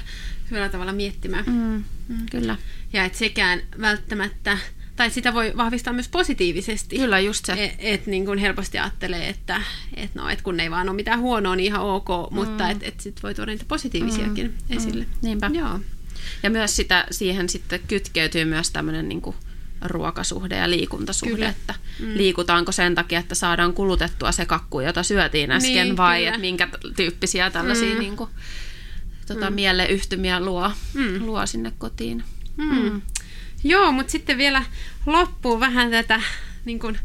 hyvällä 0.51 0.69
tavalla 0.69 0.93
miettimään. 0.93 1.45
Mm. 1.47 1.85
Mm. 2.09 2.27
Kyllä. 2.31 2.57
Ja 2.93 3.05
et 3.05 3.15
sekään 3.15 3.61
välttämättä, 3.81 4.59
tai 4.97 5.11
sitä 5.11 5.35
voi 5.35 5.53
vahvistaa 5.57 5.93
myös 5.93 6.09
positiivisesti. 6.09 6.97
Kyllä, 6.97 7.21
just 7.21 7.45
se. 7.45 7.53
Että 7.53 7.77
et, 7.81 8.07
niin 8.07 8.25
kuin 8.25 8.39
helposti 8.39 8.79
ajattelee, 8.79 9.29
että 9.29 9.63
et 9.97 10.15
no, 10.15 10.29
et 10.29 10.43
kun 10.43 10.61
ei 10.61 10.71
vaan 10.71 10.89
ole 10.89 10.97
mitään 10.97 11.21
huonoa, 11.21 11.57
niin 11.57 11.67
ihan 11.67 11.81
ok, 11.81 12.09
mm. 12.09 12.35
mutta 12.35 12.71
että 12.71 12.87
et 12.87 13.01
sit 13.01 13.23
voi 13.23 13.35
tuoda 13.35 13.53
niitä 13.53 13.65
positiivisiakin 13.69 14.47
mm. 14.47 14.77
esille. 14.77 15.05
Mm. 15.05 15.11
Niinpä. 15.23 15.51
Joo. 15.55 15.81
Ja 16.43 16.51
myös 16.51 16.77
sitä, 16.77 17.07
siihen 17.11 17.49
sitten 17.49 17.81
kytkeytyy 17.89 18.45
myös 18.45 18.71
tämmöinen 18.71 19.09
niin 19.09 19.21
kuin 19.21 19.37
ruokasuhde 19.83 20.57
ja 20.57 20.71
liikuntasuhde, 20.71 21.35
kyllä. 21.35 21.49
että 21.49 21.75
mm. 21.99 22.15
liikutaanko 22.15 22.73
sen 22.73 22.95
takia, 22.95 23.19
että 23.19 23.35
saadaan 23.35 23.73
kulutettua 23.73 24.33
se 24.33 24.47
kakku, 24.47 24.81
jota 24.81 25.03
syötiin 25.03 25.51
äsken, 25.51 25.73
niin, 25.73 25.97
vai 25.97 26.27
että 26.27 26.41
minkä 26.41 26.69
tyyppisiä 26.97 27.51
tällaisia 27.51 27.95
mm. 27.95 28.01
niin 28.01 28.17
kuin, 28.17 28.31
tota, 29.35 29.51
mm. 29.51 29.55
mieleyhtymiä 29.55 30.41
luo, 30.41 30.73
mm. 30.95 31.27
luo 31.27 31.47
sinne 31.47 31.73
kotiin. 31.79 32.25
Mm. 32.57 32.75
Mm. 32.75 33.03
Joo, 33.65 33.93
mutta 33.93 34.13
sitten 34.13 34.39
vielä 34.39 34.65
loppuu 35.07 35.61
vähän 35.61 35.91
tätä 35.91 36.23
niin 36.65 36.79
kuin, 36.79 36.99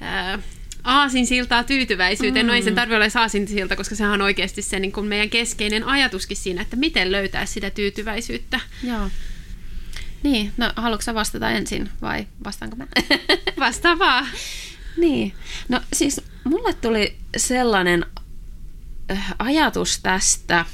ää, 0.00 0.38
aasinsiltaa 0.84 1.64
tyytyväisyyteen. 1.64 2.46
Mm. 2.46 2.48
No 2.48 2.54
ei 2.54 2.62
sen 2.62 2.74
tarvitse 2.74 2.96
olla 2.96 3.22
aasinsilta, 3.22 3.76
koska 3.76 3.94
sehän 3.94 4.12
on 4.12 4.20
oikeasti 4.20 4.62
se 4.62 4.78
niin 4.78 4.92
kuin 4.92 5.06
meidän 5.06 5.30
keskeinen 5.30 5.84
ajatuskin 5.84 6.36
siinä, 6.36 6.62
että 6.62 6.76
miten 6.76 7.12
löytää 7.12 7.46
sitä 7.46 7.70
tyytyväisyyttä. 7.70 8.60
Joo. 8.82 9.10
Niin, 10.22 10.52
no 10.56 10.72
haluatko 10.76 11.14
vastata 11.14 11.50
ensin 11.50 11.88
vai 12.02 12.26
vastaanko 12.44 12.76
mä? 12.76 12.86
Vastaa 13.66 13.98
vaan. 13.98 14.26
Niin, 14.96 15.32
no 15.68 15.80
siis 15.92 16.20
mulle 16.44 16.72
tuli 16.72 17.16
sellainen 17.36 18.06
äh, 19.10 19.34
ajatus 19.38 19.98
tästä 20.02 20.64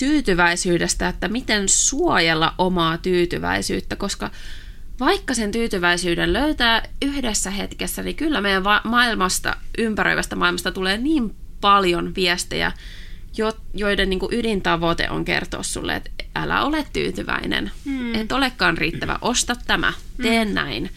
tyytyväisyydestä, 0.00 1.08
että 1.08 1.28
miten 1.28 1.68
suojella 1.68 2.54
omaa 2.58 2.98
tyytyväisyyttä, 2.98 3.96
koska 3.96 4.30
vaikka 5.00 5.34
sen 5.34 5.52
tyytyväisyyden 5.52 6.32
löytää 6.32 6.82
yhdessä 7.02 7.50
hetkessä, 7.50 8.02
niin 8.02 8.16
kyllä 8.16 8.40
meidän 8.40 8.62
maailmasta, 8.84 9.56
ympäröivästä 9.78 10.36
maailmasta 10.36 10.72
tulee 10.72 10.98
niin 10.98 11.34
paljon 11.60 12.14
viestejä, 12.14 12.72
joiden 13.74 14.10
niin 14.10 14.20
kuin 14.20 14.34
ydintavoite 14.34 15.10
on 15.10 15.24
kertoa 15.24 15.62
sulle, 15.62 15.96
että 15.96 16.10
älä 16.36 16.62
ole 16.62 16.86
tyytyväinen, 16.92 17.70
hmm. 17.84 18.14
et 18.14 18.32
olekaan 18.32 18.78
riittävä, 18.78 19.18
osta 19.22 19.56
tämä, 19.66 19.92
tee 20.22 20.44
hmm. 20.44 20.54
näin. 20.54 20.90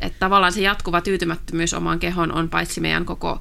Että 0.00 0.18
tavallaan 0.18 0.52
se 0.52 0.60
jatkuva 0.60 1.00
tyytymättömyys 1.00 1.74
omaan 1.74 1.98
kehon 1.98 2.32
on 2.32 2.48
paitsi 2.48 2.80
meidän 2.80 3.04
koko 3.04 3.40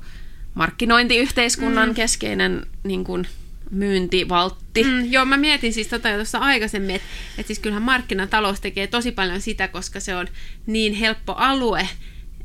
markkinointiyhteiskunnan 0.53 1.85
hmm. 1.85 1.95
keskeinen 1.95 2.65
niin 2.83 3.03
kuin, 3.03 3.27
myyntivaltti. 3.71 4.83
Mm, 4.83 5.11
joo, 5.11 5.25
mä 5.25 5.37
mietin 5.37 5.73
siis 5.73 5.87
tota 5.87 6.09
jo 6.09 6.15
tuossa 6.15 6.37
aikaisemmin, 6.37 6.95
että, 6.95 7.07
että 7.37 7.47
siis 7.47 7.59
kyllähän 7.59 7.83
markkinatalous 7.83 8.61
tekee 8.61 8.87
tosi 8.87 9.11
paljon 9.11 9.41
sitä, 9.41 9.67
koska 9.67 9.99
se 9.99 10.15
on 10.15 10.27
niin 10.65 10.93
helppo 10.93 11.33
alue 11.33 11.89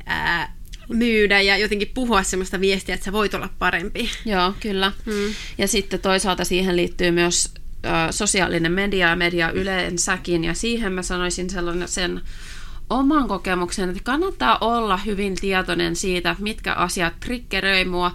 ää, 0.05 0.55
myydä 0.89 1.41
ja 1.41 1.57
jotenkin 1.57 1.91
puhua 1.93 2.23
semmoista 2.23 2.59
viestiä, 2.59 2.95
että 2.95 3.05
sä 3.05 3.11
voit 3.11 3.33
olla 3.33 3.49
parempi. 3.59 4.09
Joo, 4.25 4.53
kyllä. 4.59 4.91
Mm. 5.05 5.33
Ja 5.57 5.67
sitten 5.67 5.99
toisaalta 5.99 6.45
siihen 6.45 6.75
liittyy 6.75 7.11
myös 7.11 7.53
ö, 7.85 7.89
sosiaalinen 8.11 8.71
media 8.71 9.09
ja 9.09 9.15
media 9.15 9.51
yleensäkin, 9.51 10.43
ja 10.43 10.53
siihen 10.53 10.93
mä 10.93 11.01
sanoisin 11.01 11.49
sellainen 11.49 11.87
sen 11.87 12.21
oman 12.89 13.27
kokemuksen, 13.27 13.89
että 13.89 14.03
kannattaa 14.03 14.57
olla 14.61 14.97
hyvin 14.97 15.35
tietoinen 15.35 15.95
siitä, 15.95 16.35
mitkä 16.39 16.73
asiat 16.73 17.19
triggeröi 17.19 17.85
mua, 17.85 18.13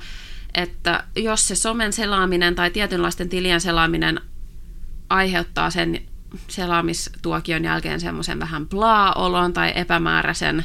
että 0.57 1.05
jos 1.17 1.49
se 1.49 1.55
somen 1.55 1.93
selaaminen 1.93 2.55
tai 2.55 2.71
tietynlaisten 2.71 3.29
tilien 3.29 3.61
selaaminen 3.61 4.21
aiheuttaa 5.09 5.71
sen 5.71 6.03
selaamistuokion 6.49 7.65
jälkeen 7.65 8.01
semmoisen 8.01 8.39
vähän 8.39 8.69
blaa-olon 8.69 9.53
tai 9.53 9.73
epämääräisen 9.75 10.65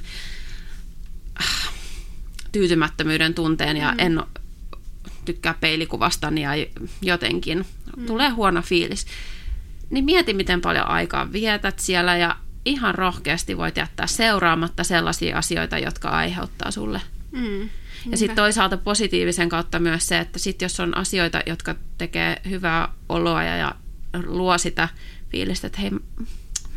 äh, 1.42 1.74
tyytymättömyyden 2.52 3.34
tunteen 3.34 3.78
ja 3.78 3.92
mm. 3.92 4.00
en 4.00 4.24
tykkää 5.26 5.56
peilikuvastani 5.60 6.42
ja 6.42 6.52
jotenkin 7.02 7.66
mm. 7.98 8.06
tulee 8.06 8.30
huono 8.30 8.62
fiilis, 8.62 9.06
niin 9.90 10.06
mieti, 10.06 10.34
miten 10.34 10.62
paljon 10.62 10.88
aikaa 10.88 11.32
vietät 11.32 11.80
siellä 11.80 12.18
ja 12.18 12.36
ihan 12.66 12.96
rohkeasti 12.96 13.58
voit 13.58 13.78
jättää 13.78 14.08
seuraamatta 14.08 14.84
sellaisia 14.84 15.38
asioita, 15.38 15.78
jotka 15.78 16.10
aiheuttaa 16.10 16.72
sulle. 16.72 17.02
Mm. 17.32 17.70
Ja 18.10 18.18
sitten 18.18 18.36
toisaalta 18.36 18.78
positiivisen 18.78 19.50
kautta 19.50 19.80
myös 19.80 20.08
se, 20.08 20.20
että 20.20 20.40
sit 20.40 20.62
jos 20.62 20.80
on 20.80 20.98
asioita, 20.98 21.42
jotka 21.46 21.76
tekee 21.98 22.42
hyvää 22.50 22.94
oloa 23.10 23.44
ja, 23.44 23.56
ja 23.56 23.76
luo 24.26 24.58
sitä 24.58 24.90
fiilistä, 25.30 25.68
että 25.68 25.82
hei, 25.82 25.92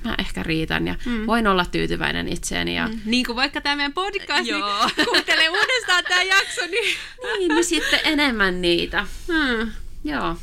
mä 0.05 0.15
ehkä 0.19 0.43
riitän 0.43 0.87
ja 0.87 0.95
mm. 1.07 1.27
voin 1.27 1.47
olla 1.47 1.65
tyytyväinen 1.65 2.29
itseeni. 2.29 2.77
Ja... 2.77 2.89
Mm. 2.89 3.01
Niin 3.05 3.27
kuin 3.27 3.37
vaikka 3.37 3.61
tämä 3.61 3.77
meidän 3.77 3.93
podcast, 3.93 4.47
Joo. 4.47 4.87
niin 4.97 5.07
kuuntele 5.07 5.49
uudestaan 5.49 6.05
tämä 6.09 6.23
jakso. 6.23 6.61
Niin... 6.67 6.97
niin, 7.39 7.49
niin 7.49 7.65
sitten 7.65 8.01
enemmän 8.05 8.63
niitä. 8.63 9.07
Mm. 9.29 9.73
Joo. 10.05 10.37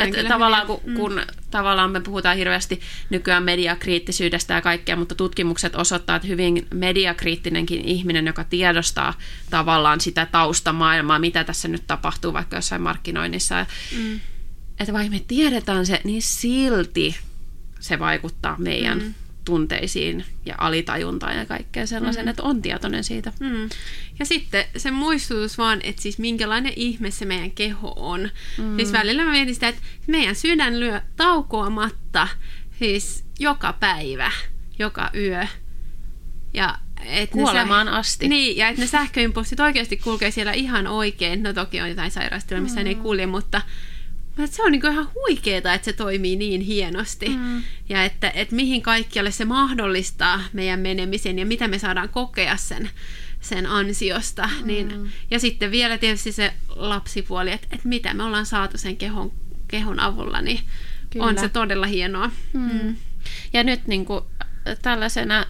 Että 0.00 0.24
tavallaan, 0.24 0.66
kun, 0.66 0.80
mm. 0.86 0.94
kun 0.94 1.22
tavallaan 1.50 1.90
me 1.90 2.00
puhutaan 2.00 2.36
hirveästi 2.36 2.80
nykyään 3.10 3.42
mediakriittisyydestä 3.42 4.54
ja 4.54 4.60
kaikkea, 4.60 4.96
mutta 4.96 5.14
tutkimukset 5.14 5.76
osoittaa, 5.76 6.16
että 6.16 6.28
hyvin 6.28 6.66
mediakriittinenkin 6.74 7.84
ihminen, 7.84 8.26
joka 8.26 8.44
tiedostaa 8.44 9.18
tavallaan 9.50 10.00
sitä 10.00 10.26
taustamaailmaa, 10.26 11.18
mitä 11.18 11.44
tässä 11.44 11.68
nyt 11.68 11.86
tapahtuu 11.86 12.32
vaikka 12.32 12.56
jossain 12.56 12.82
markkinoinnissa, 12.82 13.66
mm. 13.96 14.20
että 14.80 14.92
vaikka 14.92 15.10
me 15.10 15.20
tiedetään 15.28 15.86
se, 15.86 16.00
niin 16.04 16.22
silti 16.22 17.16
se 17.80 17.98
vaikuttaa 17.98 18.56
meidän 18.58 18.98
mm. 18.98 19.14
Tunteisiin 19.44 20.24
ja 20.46 20.54
alitajuntaan 20.58 21.36
ja 21.36 21.46
kaikkeen 21.46 21.88
sellaisen, 21.88 22.24
mm. 22.24 22.28
että 22.28 22.42
on 22.42 22.62
tietoinen 22.62 23.04
siitä. 23.04 23.32
Mm. 23.40 23.68
Ja 24.18 24.26
sitten 24.26 24.64
se 24.76 24.90
muistutus 24.90 25.58
vaan, 25.58 25.80
että 25.82 26.02
siis 26.02 26.18
minkälainen 26.18 26.72
ihme 26.76 27.10
se 27.10 27.24
meidän 27.24 27.50
keho 27.50 27.92
on. 27.96 28.30
Mm. 28.58 28.76
Siis 28.76 28.92
välillä 28.92 29.24
mä 29.24 29.30
mietin 29.30 29.54
sitä, 29.54 29.68
että 29.68 29.82
meidän 30.06 30.34
sydän 30.34 30.80
lyö 30.80 31.00
taukoamatta 31.16 32.28
siis 32.78 33.24
joka 33.38 33.72
päivä, 33.72 34.30
joka 34.78 35.10
yö. 35.14 35.46
Ja 36.54 36.78
et 37.06 37.30
Kuolemaan 37.30 37.88
säh- 37.88 37.90
asti. 37.90 38.28
Niin, 38.28 38.56
ja 38.56 38.68
että 38.68 38.80
ne 38.80 38.86
sähköimpulssit 38.86 39.60
oikeasti 39.60 39.96
kulkee 39.96 40.30
siellä 40.30 40.52
ihan 40.52 40.86
oikein. 40.86 41.42
No 41.42 41.52
toki 41.52 41.80
on 41.80 41.88
jotain 41.88 42.10
sairaustilaa, 42.10 42.62
missä 42.62 42.80
mm. 42.80 42.84
ne 42.84 42.90
ei 42.90 42.94
kulje, 42.96 43.26
mutta 43.26 43.42
mutta 43.42 43.62
se 44.50 44.62
on 44.62 44.72
niin 44.72 44.92
ihan 44.92 45.08
huikeeta, 45.14 45.74
että 45.74 45.84
se 45.84 45.92
toimii 45.92 46.36
niin 46.36 46.60
hienosti. 46.60 47.28
Mm. 47.28 47.62
Ja 47.88 48.04
että, 48.04 48.30
että 48.34 48.54
mihin 48.54 48.82
kaikkialle 48.82 49.30
se 49.30 49.44
mahdollistaa 49.44 50.40
meidän 50.52 50.80
menemisen 50.80 51.38
ja 51.38 51.46
mitä 51.46 51.68
me 51.68 51.78
saadaan 51.78 52.08
kokea 52.08 52.56
sen, 52.56 52.90
sen 53.40 53.66
ansiosta. 53.66 54.50
Mm. 54.60 54.66
Niin, 54.66 55.12
ja 55.30 55.38
sitten 55.38 55.70
vielä 55.70 55.98
tietysti 55.98 56.32
se 56.32 56.52
lapsipuoli, 56.68 57.52
että, 57.52 57.66
että 57.72 57.88
mitä 57.88 58.14
me 58.14 58.22
ollaan 58.22 58.46
saatu 58.46 58.78
sen 58.78 58.96
kehon, 58.96 59.32
kehon 59.68 60.00
avulla, 60.00 60.40
niin 60.40 60.60
Kyllä. 61.10 61.26
on 61.26 61.38
se 61.38 61.48
todella 61.48 61.86
hienoa. 61.86 62.30
Mm. 62.52 62.70
Mm. 62.72 62.96
Ja 63.52 63.64
nyt 63.64 63.86
niin 63.86 64.04
kuin, 64.04 64.24
tällaisena 64.82 65.46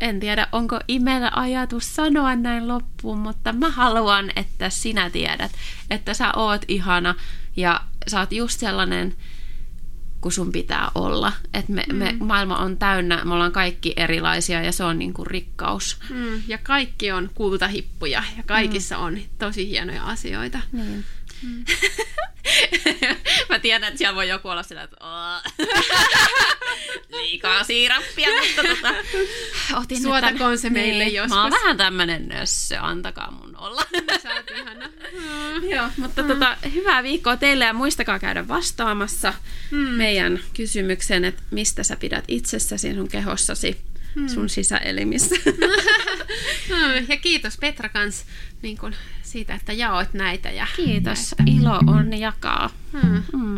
en 0.00 0.20
tiedä, 0.20 0.46
onko 0.52 0.80
imelä 0.88 1.30
ajatus 1.34 1.96
sanoa 1.96 2.36
näin 2.36 2.68
loppuun, 2.68 3.18
mutta 3.18 3.52
mä 3.52 3.70
haluan, 3.70 4.30
että 4.36 4.70
sinä 4.70 5.10
tiedät, 5.10 5.52
että 5.90 6.14
sä 6.14 6.32
oot 6.36 6.62
ihana 6.68 7.14
ja 7.58 7.80
sä 8.08 8.20
oot 8.20 8.32
just 8.32 8.60
sellainen, 8.60 9.14
kun 10.20 10.32
sun 10.32 10.52
pitää 10.52 10.90
olla. 10.94 11.32
Että 11.54 11.72
me, 11.72 11.84
mm. 11.88 11.96
me, 11.96 12.14
maailma 12.20 12.56
on 12.56 12.76
täynnä, 12.76 13.24
me 13.24 13.34
ollaan 13.34 13.52
kaikki 13.52 13.92
erilaisia 13.96 14.62
ja 14.62 14.72
se 14.72 14.84
on 14.84 14.98
niinku 14.98 15.24
rikkaus. 15.24 15.96
Mm. 16.10 16.42
Ja 16.48 16.58
kaikki 16.58 17.12
on 17.12 17.30
kultahippuja 17.34 18.22
ja 18.36 18.42
kaikissa 18.46 18.96
mm. 18.96 19.02
on 19.02 19.18
tosi 19.38 19.68
hienoja 19.68 20.04
asioita. 20.04 20.60
Niin. 20.72 21.04
Mm. 21.42 21.64
Mä 23.48 23.58
tiedän, 23.58 23.88
että 23.88 23.98
siellä 23.98 24.14
voi 24.14 24.28
joku 24.28 24.48
olla 24.48 24.62
sillä, 24.62 24.82
että 24.82 24.96
liikaa 27.10 27.64
siirappia, 27.64 28.28
mutta 28.28 28.62
tota, 28.74 28.94
otin 29.80 30.02
Suotakoon 30.02 30.58
se 30.58 30.70
meille 30.70 31.04
niin, 31.04 31.14
joskus. 31.14 31.36
Mä 31.36 31.42
oon 31.42 31.50
vähän 31.50 31.76
tämmönen 31.76 32.28
nössö, 32.28 32.78
antakaa 32.80 33.30
mun 33.30 33.56
olla. 33.56 33.82
Sä 34.22 34.34
oot 34.34 34.50
ihana. 34.56 34.90
Joo, 35.70 35.88
mutta 35.96 36.22
mm. 36.22 36.28
tota, 36.28 36.56
hyvää 36.74 37.02
viikkoa 37.02 37.36
teille 37.36 37.64
ja 37.64 37.72
muistakaa 37.72 38.18
käydä 38.18 38.48
vastaamassa 38.48 39.34
mm. 39.70 39.78
meidän 39.78 40.40
kysymykseen, 40.54 41.24
että 41.24 41.42
mistä 41.50 41.82
sä 41.82 41.96
pidät 41.96 42.24
itsessäsi, 42.28 42.94
sun 42.94 43.08
kehossasi, 43.08 43.78
mm. 44.14 44.28
sun 44.28 44.48
sisäelimissä. 44.48 45.36
ja 47.08 47.16
kiitos 47.16 47.56
Petra 47.60 47.88
kans 47.88 48.24
niin 48.62 48.78
kun 48.78 48.94
siitä, 49.22 49.54
että 49.54 49.72
jaoit 49.72 50.14
näitä. 50.14 50.50
Ja 50.50 50.66
Kiitos. 50.76 51.34
Näitä. 51.38 51.52
Ilo 51.60 51.78
on 51.86 52.18
jakaa. 52.18 52.70
Hmm. 52.92 53.22
Hmm. 53.32 53.56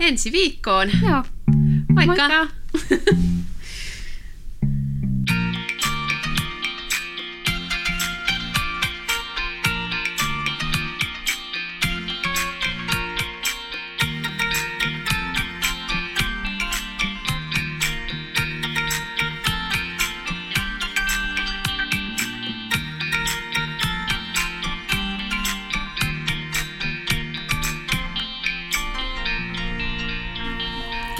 Ensi 0.00 0.32
viikkoon. 0.32 0.90
Joo. 1.02 1.24
Moikka. 1.88 2.28
Moikka. 2.28 2.46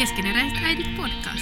Keskeneräiset 0.01 0.65
äidit 0.65 0.97
podcast. 0.97 1.40